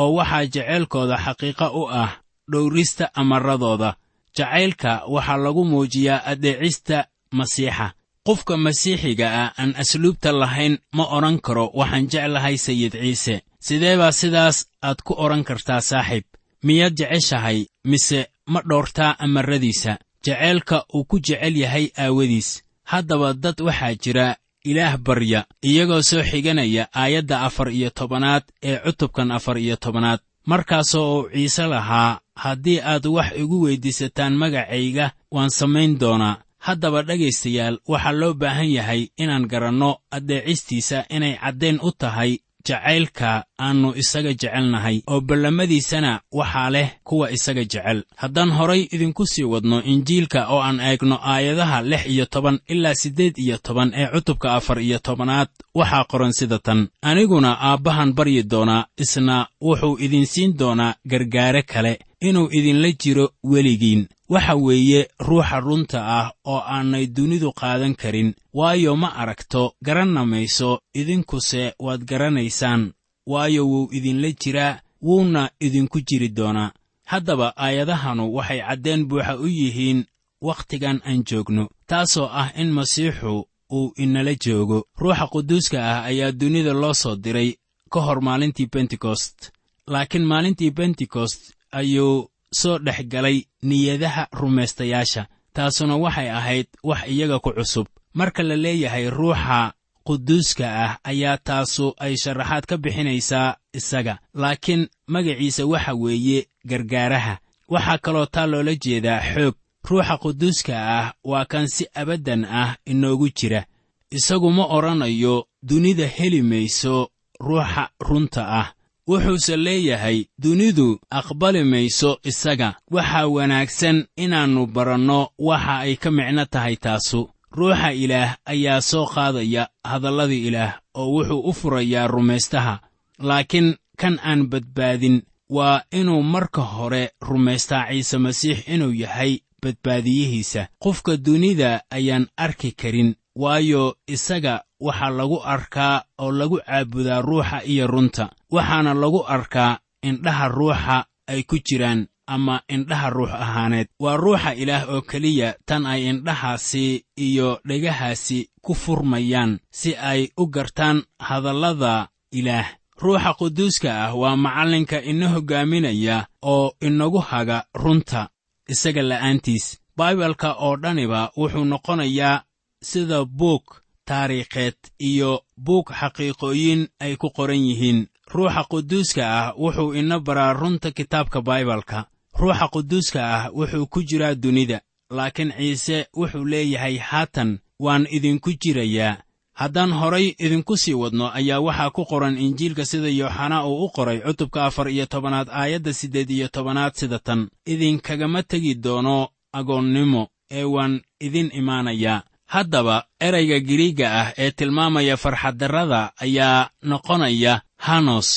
oo 0.00 0.10
waxaa 0.18 0.44
jeceylkooda 0.54 1.16
xaqiiqa 1.24 1.66
u 1.80 1.82
ah 2.02 2.10
dhowrista 2.52 3.04
amarradooda 3.20 3.90
jacaylka 4.36 4.92
waxaa 5.14 5.36
lagu 5.44 5.64
muujiyaa 5.64 6.24
addeecista 6.30 6.98
masiixa. 7.38 7.86
Qofka 8.26 8.56
masiixiga 8.56 9.26
ah 9.42 9.52
aan 9.60 9.72
asluubta 9.82 10.30
lahayn 10.32 10.74
ma 10.96 11.04
odhan 11.16 11.38
karo 11.46 11.70
waxaan 11.78 12.08
jeclahay 12.12 12.56
sayid 12.66 12.92
ciise. 13.02 13.36
Sidee 13.66 13.96
baa 14.00 14.12
sidaas 14.20 14.56
aad 14.82 14.98
ku 15.06 15.12
odhan 15.24 15.44
kartaa 15.48 15.80
saaxiib? 15.80 16.24
Miyaad 16.66 16.94
jeceshahay? 16.98 17.58
Mise 17.90 18.20
ma 18.52 18.60
dhoortaa 18.68 19.16
amarradiisa 19.24 19.92
jaceylka 20.24 20.76
uu 20.94 21.04
ku 21.04 21.16
jecel 21.26 21.56
yahay 21.56 21.86
aawadiis. 21.98 22.48
Haddaba 22.90 23.28
dad 23.34 23.58
waxaa 23.66 23.94
jira 24.02 24.36
ilaah 24.64 24.96
barya 24.98 25.44
iyagoo 25.62 26.02
soo 26.02 26.22
xiganaya 26.22 26.88
aayadda 26.94 27.40
afar 27.46 27.68
iyo 27.72 27.90
tobanaad 27.90 28.42
ee 28.62 28.76
cutubkan 28.84 29.30
afar 29.30 29.58
iyo 29.58 29.76
tobanaad. 29.76 30.20
Markaasoo 30.46 31.20
uu 31.20 31.28
ciise 31.32 31.66
lahaa 31.66 32.20
haddii 32.36 32.80
aad 32.80 33.06
wax 33.06 33.32
igu 33.36 33.60
weyddiisataan 33.64 34.34
magacayga 34.36 35.10
waan 35.30 35.50
samayn 35.50 35.98
doonaa. 36.00 36.36
Haddaba 36.58 37.02
dhegaystayaal 37.02 37.78
waxaa 37.88 38.12
loo 38.12 38.34
baahan 38.34 38.70
yahay 38.72 39.08
inaan 39.16 39.46
garanno 39.48 39.90
addeecistiisa 40.10 41.04
inay 41.10 41.36
caddayn 41.42 41.78
u 41.82 41.90
tahay 41.92 42.38
jacaylka 42.68 43.44
aannu 43.60 43.88
isaga 44.02 44.32
jecelnahay 44.32 44.96
oo 45.12 45.20
ballamadiisana 45.20 46.20
waxaa 46.32 46.70
leh 46.70 46.88
kuwa 47.04 47.30
isaga 47.30 47.64
jecel. 47.64 48.02
Haddaan 48.16 48.50
horay 48.58 48.82
idinku 48.94 49.26
sii 49.26 49.44
wadno 49.52 49.82
injiilka 49.82 50.40
oo 50.48 50.60
aan 50.62 50.80
eegno 50.80 51.16
aayadaha 51.22 51.82
lix 51.82 52.06
iyo 52.06 52.26
toban 52.26 52.58
ilaa 52.68 52.94
siddeed 52.94 53.34
iyo 53.38 53.58
toban 53.58 53.92
ee 53.94 54.06
cutubka 54.14 54.54
afar 54.54 54.78
iyo 54.82 54.98
tobanaad 54.98 55.48
waxaa 55.74 56.04
qoran 56.04 56.32
sida 56.32 56.58
tan. 56.58 56.88
Aniguna 57.02 57.50
aabbahan 57.60 58.12
baryi 58.12 58.42
doonaa 58.42 58.86
isna 58.98 59.46
wuxuu 59.62 59.98
idinsiin 60.04 60.56
doonaa 60.58 60.94
gargaare 61.10 61.62
kale 61.62 61.98
inuu 62.20 62.48
idinla 62.58 62.88
jiro 63.02 63.26
weligiin 63.44 64.06
waxa 64.28 64.54
weeye 64.54 65.08
ruuxa 65.18 65.60
runta 65.60 65.98
ah 66.18 66.32
oo 66.44 66.60
aanay 66.74 67.06
dunidu 67.06 67.52
qaadan 67.52 67.94
karin. 67.94 68.34
Waayo 68.54 68.96
ma 68.96 69.08
aragto 69.16 69.74
garanna 69.82 70.26
mayso 70.26 70.80
idinkuse 70.94 71.74
waad 71.78 72.04
garanaysaan. 72.04 72.92
Waayo 73.26 73.62
wuu 73.68 73.88
idinla 73.92 74.30
jiraa 74.32 74.80
wuuna 75.02 75.50
idinku 75.60 76.00
jiri 76.00 76.28
doonaa. 76.28 76.72
Haddaba 77.04 77.52
aayadahanu 77.56 78.34
waxay 78.34 78.60
caddeen 78.60 79.04
buuxa 79.08 79.36
u 79.38 79.46
yihiin 79.46 80.04
wakhtigan 80.40 81.00
aan 81.06 81.24
joogno. 81.24 81.68
Taasoo 81.86 82.28
ah 82.32 82.50
in 82.56 82.70
masiixu 82.72 83.46
uu 83.72 83.92
inala 83.96 84.34
joogo. 84.44 84.86
Ruuxa 84.98 85.26
quduuska 85.26 85.78
ah 85.90 86.04
ayaa 86.04 86.32
dunida 86.32 86.72
loo 86.72 86.94
soo 86.94 87.16
diray 87.16 87.50
ka 87.92 88.00
hor 88.00 88.20
maalintii 88.22 88.66
bentekost 88.72 89.50
laakiin 89.86 90.24
maalintii 90.24 90.70
bentekost 90.70 91.40
ayuu 91.72 92.28
soo 92.60 92.78
dhex 92.78 92.98
galay 93.12 93.38
niyadaha 93.62 94.22
rumaystayaasha 94.40 95.22
taasuna 95.54 95.96
waxay 96.04 96.28
ahayd 96.38 96.66
wax 96.82 97.00
iyaga 97.08 97.38
ku 97.38 97.50
cusub. 97.56 97.86
Marka 98.14 98.42
la 98.42 98.56
leeyahay 98.56 99.10
ruuxa 99.10 99.72
quduuska 100.06 100.66
ah 100.84 100.92
ayaa 101.10 101.36
taasu 101.38 101.94
ay 101.98 102.14
sharaxaad 102.22 102.64
ka 102.66 102.76
bixinaysaa 102.76 103.56
isaga. 103.78 104.18
Laakiin 104.34 104.88
magaciisa 105.06 105.66
waxa 105.66 105.94
weeye 105.94 106.46
gargaaraha. 106.64 107.38
Waxaa 107.68 107.98
kaloo 107.98 108.26
taa 108.26 108.46
loola 108.46 108.74
jeedaa 108.74 109.20
xoog. 109.34 109.54
Ruuxa 109.88 110.16
quduuska 110.22 110.74
ah 110.98 111.12
waa 111.24 111.44
kan 111.44 111.66
si 111.68 111.84
abaddan 111.94 112.44
ah 112.44 112.76
inoogu 112.86 113.28
jira. 113.38 113.64
Isagu 114.10 114.50
ma 114.50 114.64
odhanayo 114.76 115.46
dunida 115.62 116.06
heli 116.06 116.42
mayso 116.42 117.10
ruuxa 117.40 117.88
runta 118.00 118.42
ah 118.60 118.68
wuxuuse 119.08 119.56
leeyahay 119.56 120.24
dunidu 120.38 121.00
aqbali 121.10 121.64
mayso 121.64 122.18
isaga. 122.24 122.74
Waxaa 122.90 123.26
wanaagsan 123.26 124.06
inaannu 124.16 124.66
baranno 124.66 125.28
waxa 125.38 125.78
ay 125.78 125.96
ka 125.96 126.10
micno 126.10 126.44
tahay 126.44 126.76
taasu. 126.76 127.28
Ruuxa 127.52 127.92
ilaah 127.92 128.36
ayaa 128.46 128.80
soo 128.80 129.06
qaadaya 129.06 129.68
hadallada 129.84 130.34
ilaah 130.34 130.72
oo 130.94 131.08
wuxuu 131.14 131.40
u 131.48 131.52
furayaa 131.52 132.06
rumaystaha 132.06 132.80
laakiin 133.18 133.76
kan 133.96 134.18
aan 134.24 134.46
badbaadin 134.50 135.22
waa 135.50 135.82
inuu 135.92 136.22
marka 136.22 136.62
hore 136.62 137.10
rumaystaa 137.20 137.86
ciise 137.88 138.18
masiix 138.18 138.58
inuu 138.68 138.92
yahay 138.92 139.38
badbaadiyihiisa. 139.62 140.68
Qofka 140.82 141.16
dunida 141.16 141.80
ayaan 141.90 142.26
arki 142.36 142.72
karin 142.72 143.14
waayo 143.36 143.96
isaga 144.06 144.64
waxaa 144.80 145.10
lagu 145.10 145.38
arkaa 145.44 146.02
oo 146.18 146.32
lagu 146.32 146.58
caabudaa 146.66 147.20
ruuxa 147.22 147.62
iyo 147.64 147.86
runta 147.86 148.30
waxaana 148.54 148.92
lagu 148.94 149.20
arkaa 149.36 149.78
indhaha 150.08 150.48
ruuxa 150.48 150.96
ay 151.32 151.42
ku 151.48 151.56
jiraan 151.66 152.00
ama 152.26 152.60
indhaha 152.68 153.08
ruux 153.10 153.32
ahaaneed. 153.44 153.88
Waa 154.00 154.16
ruuxa 154.16 154.54
ilaah 154.62 154.84
oo 154.92 155.00
keliya 155.10 155.48
tan 155.68 155.86
ay 155.86 156.00
indhahaasi 156.10 157.04
iyo 157.26 157.60
dhegahaasi 157.68 158.38
ku 158.64 158.72
furmayaan 158.74 159.52
si 159.70 159.90
ay 159.96 160.20
u 160.36 160.46
gartaan 160.54 160.98
hadallada 161.18 162.08
ilaah. 162.32 162.68
Ruuxa 163.02 163.34
quduuska 163.38 163.90
ah 164.04 164.12
waa 164.20 164.36
macallinka 164.36 165.02
ina 165.10 165.28
hoggaaminaya 165.34 166.26
oo 166.42 166.72
inagu 166.80 167.18
haga 167.18 167.58
runta 167.74 168.28
isaga 168.72 169.02
la'aantiis. 169.02 169.66
Baibalka 169.96 170.48
oo 170.64 170.76
dhaniba 170.82 171.30
wuxuu 171.36 171.64
noqonayaa 171.64 172.42
sida 172.82 173.24
buug 173.24 173.64
taariikheed 174.08 174.76
iyo 174.98 175.30
buug 175.56 175.86
xaqiiqooyin 176.00 176.88
ay 177.00 177.16
ku 177.16 177.28
qoran 177.36 177.62
yihiin 177.68 178.00
ruuxa 178.34 178.64
quduuska 178.70 179.22
ah 179.38 179.52
wuxuu 179.58 179.94
ina 179.94 180.18
baraa 180.20 180.52
runta 180.52 180.90
kitaabka 180.90 181.40
baibalka. 181.42 182.04
Ruuxa 182.40 182.68
quduuska 182.68 183.20
ah 183.36 183.50
wuxuu 183.54 183.86
ku 183.86 184.02
jiraa 184.02 184.34
dunida 184.34 184.80
laakiin 185.10 185.52
ciise 185.58 186.06
wuxuu 186.16 186.44
leeyahay 186.44 186.96
haatan 186.98 187.58
waan 187.78 188.06
idinku 188.10 188.50
jirayaa. 188.62 189.16
Haddaan 189.54 189.92
horay 189.92 190.34
idinku 190.38 190.76
sii 190.76 190.94
wadno 190.94 191.30
ayaa 191.34 191.60
waxaa 191.60 191.90
ku 191.90 192.04
qoran 192.04 192.38
injiilka 192.38 192.84
sida 192.84 193.08
yooxanaa 193.08 193.66
uu 193.66 193.84
u 193.84 193.88
qoray 193.96 194.18
cutubka 194.20 194.64
afar 194.66 194.88
iyo 194.90 195.06
tobanaad 195.06 195.48
aayadda 195.50 195.92
siddeed 195.92 196.30
iyo 196.30 196.48
tobanaad 196.48 196.92
sida 196.94 197.18
tan. 197.18 197.48
Idinkagama 197.66 198.42
tegi 198.42 198.74
doono 198.74 199.28
agoonnimo 199.52 200.28
ee 200.50 200.64
waan 200.64 201.00
idin 201.20 201.50
imaanayaa. 201.54 202.22
Haddaba 202.46 203.04
erayga 203.20 203.58
giriigga 203.60 204.06
ah 204.20 204.32
ee 204.38 204.50
tilmaamaya 204.50 205.16
farxaddarrada 205.16 206.12
ayaa 206.20 206.70
noqonaya 206.82 207.62
hanos 207.86 208.28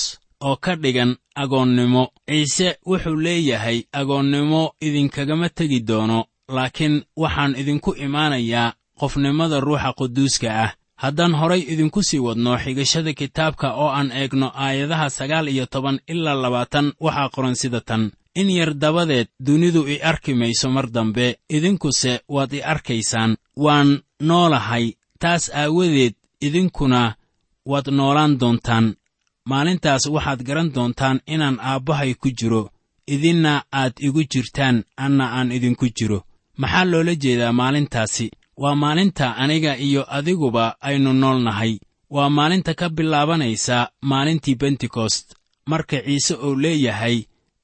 oo 0.47 0.55
ka 0.63 0.75
dhigan 0.75 1.11
agoonnimo. 1.35 2.03
Ciise 2.29 2.77
wuxuu 2.85 3.15
leeyahay 3.25 3.79
agoonnimo 3.99 4.61
idinkagama 4.81 5.49
tegi 5.49 5.79
doono 5.89 6.19
laakiin 6.55 6.95
waxaan 7.21 7.55
idinku 7.61 7.91
imaanayaa 8.05 8.73
qofnimada 8.99 9.59
ruuxa 9.59 9.93
quduuska 9.97 10.49
ah. 10.65 10.71
Haddaan 11.03 11.33
horay 11.39 11.61
idinku 11.73 12.03
sii 12.03 12.19
wadno 12.27 12.51
xigashada 12.63 13.13
kitaabka 13.13 13.67
oo 13.73 13.89
aan 13.97 14.11
eegno 14.11 14.47
aayadaha 14.55 15.09
sagaal 15.09 15.47
iyo 15.47 15.65
toban 15.65 15.99
ilaa 16.07 16.41
labaatan 16.43 16.87
waxaa 17.05 17.29
qoran 17.35 17.55
sida 17.55 17.81
tan. 17.81 18.11
In 18.35 18.49
yar 18.49 18.73
dabadeed 18.73 19.27
dunidu 19.45 19.81
i 19.87 19.95
arki 20.01 20.33
mayso 20.33 20.69
mar 20.69 20.87
dambe 20.95 21.37
idinkuse 21.49 22.13
waad 22.35 22.53
i 22.53 22.61
arkaysaan. 22.73 23.37
Waan 23.63 23.89
noolahay 24.19 24.85
taas 25.19 25.43
aawadeed 25.53 26.13
idinkuna 26.41 27.15
waad 27.65 27.87
noolaan 27.97 28.37
doontaan 28.39 28.95
maalintaas 29.51 30.03
waxaad 30.15 30.41
garan 30.47 30.69
doontaan 30.75 31.17
inaan 31.33 31.57
aabbahay 31.69 32.13
ku 32.21 32.29
jiro. 32.39 32.63
Idinna 33.13 33.53
aad 33.81 33.93
igu 34.07 34.21
jirtaan 34.31 34.77
anna 35.05 35.25
aan 35.37 35.51
idinku 35.57 35.87
jiro. 35.97 36.19
Maxaa 36.61 36.85
loola 36.91 37.13
jeedaa 37.23 37.53
maalintaasi? 37.61 38.27
Waa 38.61 38.75
maalinta 38.83 39.25
aniga 39.43 39.71
iyo 39.87 40.01
adiguba 40.17 40.65
aynu 40.87 41.13
nool 41.13 41.39
nahay. 41.47 41.73
Waa 42.15 42.29
maalinta 42.37 42.73
ka 42.79 42.89
bilaabanaysa 42.89 43.77
maalintii 44.01 44.55
bentekost 44.61 45.25
marka 45.69 45.97
ciise 46.05 46.33
uu 46.45 46.55
leeyahay 46.63 47.17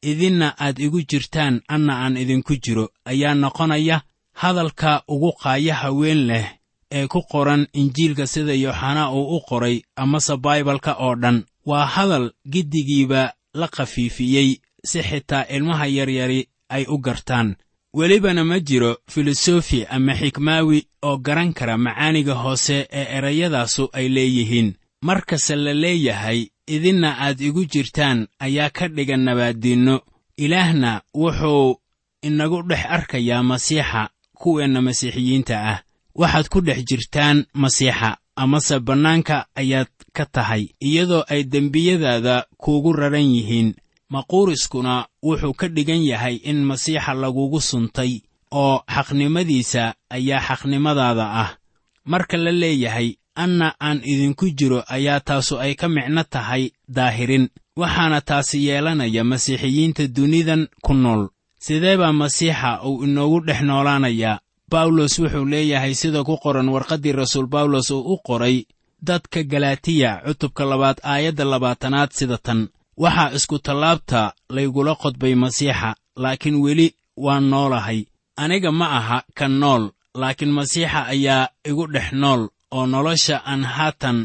idinna 0.09 0.47
aad 0.65 0.77
igu 0.85 0.99
jirtaan 1.09 1.61
anna 1.67 1.93
aan 2.03 2.17
idinku 2.23 2.53
jiro 2.63 2.85
ayaa 3.11 3.33
noqonaya 3.43 3.97
hadalka 4.41 4.91
ugu 5.13 5.31
qaayaha 5.43 5.89
weyn 5.99 6.21
leh 6.29 6.45
ee 6.91 7.07
ku 7.07 7.19
qoran 7.31 7.67
injiilka 7.73 8.27
sida 8.27 8.53
yooxanaa 8.63 9.11
uu 9.17 9.35
u 9.37 9.39
qoray 9.49 9.75
amase 9.95 10.35
baibalka 10.45 10.91
oo 11.05 11.15
dhan 11.21 11.37
waa 11.65 11.85
hadal 11.85 12.31
giddigiiba 12.49 13.33
la 13.53 13.67
khafiifiyey 13.67 14.57
si 14.85 15.01
xitaa 15.03 15.45
ilmaha 15.49 15.87
yaryari 15.87 16.47
ay 16.69 16.85
u 16.89 16.97
gartaan. 16.97 17.55
Welibana 17.93 18.43
ma 18.43 18.59
jiro 18.59 18.97
filosofi 19.09 19.85
ama 19.85 20.13
xikmaawi 20.15 20.87
oo 21.03 21.17
garan 21.17 21.53
kara 21.53 21.77
macaaniga 21.77 22.33
hoose 22.33 22.87
ee 22.91 23.17
erayadaasu 23.17 23.89
ay 23.93 24.09
leeyihiin. 24.09 24.73
Markase 25.01 25.55
la 25.55 25.73
leeyahay 25.73 26.47
idinna 26.67 27.17
aad 27.19 27.41
igu 27.41 27.65
jirtaan 27.65 28.27
ayaa 28.39 28.69
ka 28.69 28.87
dhigan 28.87 29.19
nabaaddiinno. 29.23 30.01
Ilaahna 30.37 31.01
wuxuu 31.13 31.79
inagu 32.21 32.61
dhex 32.63 32.85
arkayaa 32.89 33.43
masiixa 33.43 34.09
kuweenna 34.33 34.81
masiixiyiinta 34.81 35.55
ah. 35.71 35.79
Waxaad 36.15 36.47
ku 36.49 36.61
dhex 36.61 36.79
jirtaan 36.89 37.45
masiixa 37.53 38.17
amase 38.35 38.79
bannaanka 38.79 39.45
ayaad 39.55 39.87
ka 40.17 40.25
tahay 40.35 40.63
iyadoo 40.87 41.23
ay 41.33 41.43
dembiyadaada 41.43 42.35
kuugu 42.57 42.93
raran 42.93 43.27
yihiin. 43.35 43.69
Maquuriskuna 44.13 45.05
wuxuu 45.23 45.53
ka 45.53 45.67
dhigan 45.67 46.03
yahay 46.11 46.35
in 46.49 46.63
masiixa 46.69 47.13
lagugu 47.13 47.59
suntay 47.61 48.21
oo 48.51 48.81
xaqnimadiisa 48.95 49.83
ayaa 50.09 50.41
xaqnimadaada 50.47 51.25
ah. 51.43 51.49
Marka 52.05 52.37
la 52.37 52.51
leeyahay 52.51 53.09
anna 53.35 53.73
aan 53.81 53.99
idinku 54.11 54.45
jiro 54.57 54.79
ayaa 54.95 55.19
taasu 55.19 55.57
ay 55.59 55.73
ka 55.75 55.87
micno 55.89 56.23
tahay 56.23 56.71
daahirin. 56.87 57.49
Waxaana 57.75 58.21
taasi 58.21 58.57
yeelanaya 58.67 59.23
masiixiyiinta 59.23 60.07
dunidan 60.15 60.67
ku 60.85 60.93
nool. 60.93 61.27
Sidee 61.59 61.97
baa 61.97 62.13
masiixa 62.13 62.81
uu 62.85 63.03
inoogu 63.03 63.39
dhex 63.47 63.61
noolaanayaa? 63.61 64.39
Bawlos 64.71 65.19
wuxuu 65.19 65.45
leeyahay 65.45 65.93
sida 65.95 66.23
ku 66.23 66.37
qoran 66.43 66.69
warqaddii 66.69 67.11
rasuul 67.11 67.47
bawlos 67.47 67.89
uu 67.91 68.13
u 68.13 68.17
qoray 68.27 68.65
dadka 69.07 69.43
galatiya 69.51 70.11
cutubka 70.25 70.63
labaad 70.71 70.97
aayadda 71.03 71.43
labaatanaad 71.53 72.11
sida 72.17 72.37
tan. 72.37 72.61
Waxaa 73.03 73.31
isku 73.37 73.57
tallaabta 73.65 74.21
laygula 74.55 74.93
qodbay 75.01 75.35
masiixa 75.43 75.89
laakiin 76.23 76.55
weli 76.63 76.87
waan 77.25 77.45
noolahay. 77.51 77.99
Aniga 78.43 78.71
ma 78.79 78.85
aha 78.99 79.17
kan 79.37 79.53
nool 79.61 79.83
laakiin 80.21 80.51
masiixa 80.57 80.99
ayaa 81.13 81.49
igu 81.69 81.85
dhex 81.93 82.07
nool 82.21 82.41
oo 82.71 82.85
nolosha 82.93 83.37
aan 83.51 83.63
haatan 83.75 84.17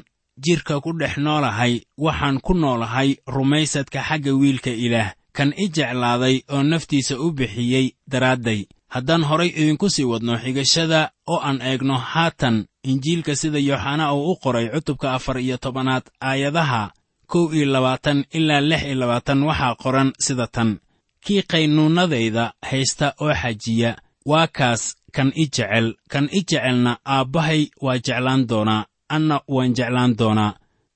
jidhka 0.44 0.74
ku 0.84 0.90
dhex 1.00 1.14
noolahay 1.26 1.74
waxaan 2.04 2.36
ku 2.46 2.52
noolahay 2.62 3.10
rumaysadka 3.34 4.00
xagga 4.08 4.32
wiilka 4.40 4.70
ilaah. 4.86 5.10
Kan 5.36 5.50
i 5.56 5.68
jeclaaday 5.76 6.36
oo 6.52 6.62
naftiisa 6.70 7.14
u 7.24 7.32
bixiyey 7.38 7.86
daraadday 8.12 8.60
haddaan 8.88 9.22
horay 9.24 9.48
idinku 9.60 9.90
sii 9.90 10.04
wadno 10.04 10.38
xigashada 10.38 11.10
oo 11.26 11.40
aan 11.48 11.60
eegno 11.62 11.96
haatan 12.12 12.56
injiilka 12.90 13.36
sida 13.36 13.58
yooxanaa 13.58 14.12
uu 14.14 14.30
u 14.32 14.36
qoray 14.42 14.68
cutubka 14.74 15.12
afar 15.14 15.38
iyo 15.38 15.56
tobanaad 15.56 16.02
aayadaha 16.20 16.90
kow 17.26 17.54
iyo 17.54 17.66
labaatan 17.74 18.24
ilaa 18.30 18.60
lix 18.60 18.82
iyo 18.82 18.94
labaatan 18.94 19.42
waxaa 19.42 19.74
qoran 19.82 20.12
sida 20.18 20.46
tan. 20.46 20.78
Kii 21.24 21.42
qaynuunnadayda 21.42 22.52
haysta 22.70 23.06
oo 23.20 23.34
xajiya 23.42 23.90
waa 24.26 24.46
kaas 24.46 24.82
kan 25.12 25.32
i 25.34 25.44
jecel. 25.54 25.94
Kan 26.12 26.28
i 26.32 26.40
jecelna 26.48 26.92
aabbahay 27.04 27.66
waa 27.84 27.98
jeclaan 27.98 28.46
doonaa 28.48 28.86
anna 29.08 29.40
waan 29.48 29.74
jeclaan 29.74 30.16
doonaa. 30.18 30.52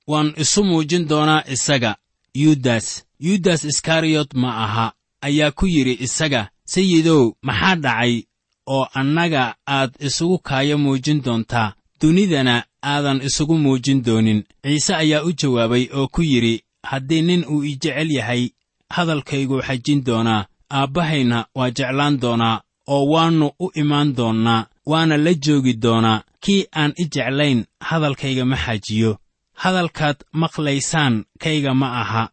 Waan 0.07 0.33
isu 0.37 0.63
muujin 0.63 1.07
doonaa 1.09 1.43
isaga 1.53 1.95
yudas. 2.35 3.03
Yudas 3.19 3.63
iskariyot 3.65 4.33
ma 4.33 4.49
aha 4.63 4.93
ayaa 5.21 5.51
ku 5.51 5.65
yidhi 5.67 5.97
isaga 6.05 6.49
sayidow 6.65 7.23
maxaa 7.41 7.75
dhacay 7.75 8.23
oo 8.67 8.87
annaga 8.93 9.55
aad 9.67 9.91
isugu 10.07 10.37
kaayo 10.47 10.77
muujin 10.77 11.21
doontaa 11.25 11.73
dunidana 12.01 12.63
aadan 12.83 13.21
isugu 13.27 13.57
muujin 13.57 14.03
doonin. 14.05 14.43
Ciise 14.63 14.95
ayaa 14.95 15.23
u 15.23 15.31
jawaabay 15.31 15.83
oo 15.97 16.07
ku 16.07 16.21
yidhi 16.21 16.63
haddii 16.83 17.21
nin 17.21 17.45
uu 17.53 17.63
i 17.63 17.75
jecel 17.81 18.11
yahay 18.11 18.49
hadalkayguu 18.89 19.61
xajin 19.67 20.03
doonaa. 20.07 20.45
Aabbahayna 20.71 21.45
waa 21.55 21.69
jeclaan 21.77 22.19
doonaa 22.21 22.61
oo 22.87 23.05
waannu 23.13 23.47
u 23.59 23.71
imaan 23.81 24.15
doonnaa 24.17 24.65
waana 24.85 25.17
la 25.17 25.33
joogi 25.33 25.73
doonaa. 25.73 26.23
Kii 26.43 26.65
aan 26.75 26.93
i 26.97 27.05
jeclayn 27.13 27.65
hadalkayga 27.79 28.45
ma 28.45 28.57
xajiyo 28.65 29.11
hadalkaad 29.53 30.17
maqlaysaan 30.41 31.25
kayga 31.43 31.73
ma 31.73 31.87
aha. 32.01 32.23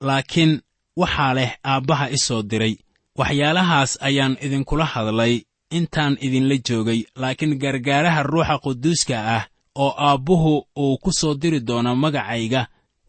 Laakiin 0.00 0.60
waxaa 0.96 1.34
leh 1.34 1.50
aabbaha 1.64 2.10
i 2.10 2.18
soo 2.26 2.42
diray 2.42 2.74
waxyaalahaas 3.18 3.98
ayaan 4.08 4.36
idinkula 4.44 4.84
hadlay 4.84 5.34
intaan 5.78 6.14
idinla 6.26 6.56
joogay 6.68 7.00
laakiin 7.16 7.58
gargaaraha 7.62 8.22
ruuxa 8.22 8.58
quduuska 8.64 9.16
ah 9.36 9.44
oo 9.82 9.92
aabbuhu 10.08 10.52
uu 10.82 10.98
ku 11.02 11.10
soo 11.12 11.34
diri 11.34 11.60
doona 11.60 11.94
magacayga 11.94 12.62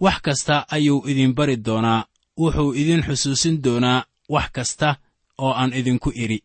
wax 0.04 0.17
kasta 0.26 0.56
ayuu 0.76 1.08
idin 1.12 1.34
bari 1.38 1.56
doonaa 1.58 2.06
wuxuu 2.41 2.74
idin 2.82 3.02
xusuusin 3.08 3.62
doonaa 3.63 4.04
wax 4.30 4.48
kasta 4.56 4.95
oo 5.38 5.54
aan 5.54 5.74
idinku 5.80 6.10
idhi 6.24 6.39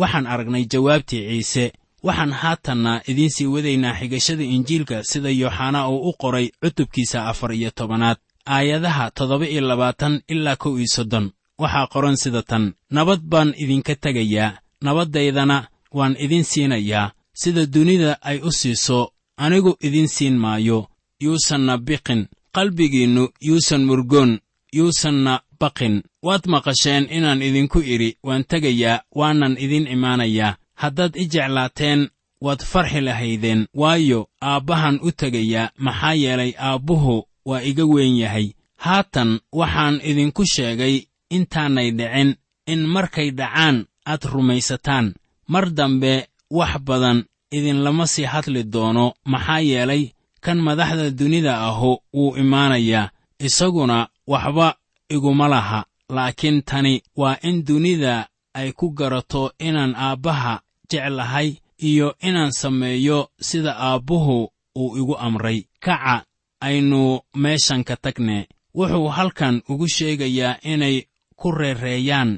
waxaan 0.00 0.26
aragnay 0.26 0.64
jawaabtii 0.72 1.22
ciise 1.28 1.72
waxaan 2.06 2.32
haatanna 2.40 2.92
idiin 3.10 3.30
sii 3.36 3.46
wadaynaa 3.54 3.94
xigashada 4.00 4.42
injiilka 4.56 5.04
sida 5.10 5.30
yooxanaa 5.30 5.88
uu 5.88 6.08
u 6.08 6.12
qoray 6.22 6.46
cutubkiisa 6.62 7.18
afar 7.30 7.52
iyo 7.52 7.70
tobanaad 7.70 8.16
aayadaha 8.46 9.10
toddoba 9.10 9.46
iyo 9.52 9.60
labaatan 9.60 10.14
ilaa 10.28 10.56
kow 10.56 10.78
iyo 10.78 10.86
soddon 10.96 11.26
waxaa 11.62 11.86
qoran 11.92 12.16
sida 12.22 12.42
tan 12.50 12.64
nabad 12.96 13.20
baan 13.32 13.50
idinka 13.62 13.94
tegayaa 14.04 14.58
nabaddaydana 14.84 15.56
waan 15.98 16.14
idin 16.24 16.44
siinayaa 16.50 17.12
sida 17.40 17.62
dunida 17.74 18.10
ay 18.22 18.38
u 18.48 18.50
siiso 18.60 18.98
anigu 19.44 19.72
idin 19.86 20.08
siin 20.08 20.36
maayo 20.44 20.78
yuusanna 21.24 21.74
biqin 21.86 22.22
qalbigiinnu 22.54 23.24
yuusan 23.40 23.82
murgoon 23.88 24.30
yuusanna 24.72 25.40
baqin. 25.60 26.02
Waad 26.22 26.44
maqasheen 26.46 27.04
inaan 27.10 27.42
idinku 27.42 27.78
idhi 27.94 28.16
waan 28.26 28.44
tegayaa 28.44 29.02
waanan 29.18 29.56
idin 29.64 29.86
imaanayaa. 29.86 30.56
Haddaad 30.74 31.16
i 31.16 31.24
jeclaateen 31.32 32.08
waad 32.44 32.60
farxi 32.64 33.00
lahaydeen. 33.00 33.66
Waayo 33.74 34.28
aabbahan 34.40 35.00
u 35.02 35.12
tegayaa 35.12 35.70
maxaa 35.78 36.14
yeelay 36.14 36.52
aabbuhu 36.58 37.26
waa 37.44 37.62
iga 37.62 37.84
weyn 37.84 38.16
yahay. 38.16 38.46
Haatan 38.76 39.40
waxaan 39.52 40.00
idinku 40.04 40.44
sheegay 40.54 40.94
intaanay 41.36 41.90
dhicin 41.98 42.30
in 42.72 42.80
markay 42.94 43.30
dhacaan 43.38 43.76
aad 44.06 44.22
rumaysataan. 44.32 45.06
Mar 45.52 45.66
dambe 45.78 46.12
wax 46.50 46.72
badan 46.86 47.18
idinlama 47.56 48.06
sii 48.06 48.24
hadli 48.32 48.62
doono 48.72 49.06
maxaa 49.24 49.60
yeelay 49.70 50.04
kan 50.44 50.58
madaxda 50.66 51.10
dunida 51.10 51.52
ahu 51.68 51.90
wuu 52.14 52.36
imaanayaa 52.42 53.10
isaguna 53.46 54.08
waxba 54.26 54.68
iguma 55.14 55.48
laha. 55.48 55.80
Laakiin 56.08 56.62
tani 56.62 57.02
waa 57.16 57.36
in 57.42 57.64
dunida 57.66 58.28
ay 58.54 58.72
ku 58.72 58.90
garato 58.90 59.52
inaan 59.58 59.94
aabbaha 59.94 60.60
jeclahay 60.90 61.48
iyo 61.78 62.14
inaan 62.20 62.52
sameeyo 62.52 63.30
sida 63.40 63.76
aabbuhu 63.78 64.50
uu 64.76 64.96
igu 64.98 65.14
amray. 65.18 65.64
Kaca 65.80 66.24
aynu 66.60 67.20
meeshan 67.34 67.84
ka 67.84 67.96
tagne 67.96 68.48
wuxuu 68.74 69.08
halkan 69.08 69.62
ugu 69.68 69.88
sheegayaa 69.88 70.58
inay 70.62 70.96
ku 71.40 71.48
reereeyaan 71.60 72.30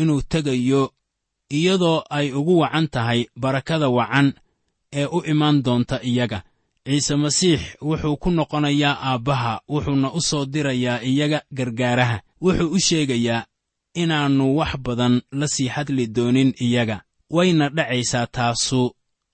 inuu 0.00 0.22
tegayo 0.30 0.82
iyadoo 1.56 1.98
ay 2.10 2.26
ugu 2.38 2.54
wacan 2.62 2.86
tahay 2.94 3.20
barakada 3.42 3.88
wacan 3.98 4.28
ee 4.92 5.06
u 5.16 5.18
imaan 5.32 5.62
doonta 5.64 5.96
iyaga. 6.10 6.40
Ciise 6.86 7.14
masiix 7.22 7.60
wuxuu 7.88 8.16
ku 8.22 8.28
noqonayaa 8.30 8.96
aabbaha 9.08 9.52
wuxuuna 9.72 10.08
u 10.18 10.20
soo 10.28 10.44
dirayaa 10.52 11.02
iyaga 11.10 11.40
gargaaraha 11.56 12.16
wuxuu 12.44 12.70
u 12.76 12.78
sheegayaa 12.86 13.46
inaannu 14.02 14.56
wax 14.58 14.72
badan 14.86 15.14
la 15.32 15.46
sii 15.54 15.68
hadli 15.74 16.06
doonin 16.16 16.50
iyaga. 16.66 16.96
Wayna 17.30 17.68
dhacaysaa 17.76 18.26
taasu 18.26 18.82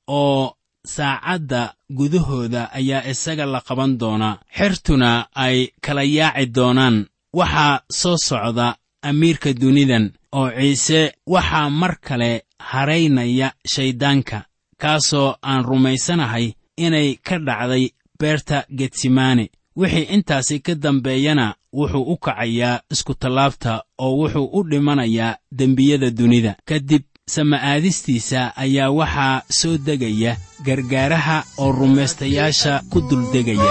oo 0.08 0.56
saacadda 0.86 1.74
gudahooda 1.98 2.62
ayaa 2.78 3.06
isaga 3.12 3.46
la 3.46 3.60
qaban 3.60 3.92
doonaa. 4.00 4.38
Xertuna 4.56 5.10
ay 5.34 5.56
kala 5.84 6.02
yaaci 6.02 6.46
doonaan. 6.56 6.96
Waxaa 7.38 7.80
soo 8.00 8.16
socda 8.28 8.66
amiirka 9.08 9.52
dunidan 9.60 10.04
oo 10.38 10.48
ciise 10.50 11.00
waxaa 11.34 11.70
mar 11.80 11.94
kale 12.06 12.30
haraynaya 12.70 13.48
shayddaanka 13.72 14.38
kaasoo 14.82 15.34
aan 15.50 15.64
rumaysanahay 15.70 16.46
inay 16.84 17.08
ka 17.26 17.38
dhacday 17.46 17.84
beerta 18.20 18.64
getsemane 18.78 19.44
wixii 19.76 20.06
intaasi 20.14 20.56
ka 20.66 20.74
dambeeyana 20.74 21.46
wuxuu 21.78 22.04
u 22.12 22.16
kacayaa 22.24 22.80
iskutallaabta 22.92 23.72
oo 24.04 24.12
wuxuu 24.20 24.46
u 24.58 24.62
dhimanayaa 24.70 25.36
dembiyada 25.58 26.10
dunida. 26.10 26.52
Kadib 26.68 27.02
sama'aadistiisa 27.34 28.40
ayaa 28.56 28.90
waxaa 28.98 29.42
soo 29.58 29.76
degaya 29.86 30.36
gargaaraha 30.66 31.36
oo 31.58 31.72
rumaystayaasha 31.72 32.72
ku 32.90 32.98
duldegaya 33.10 33.70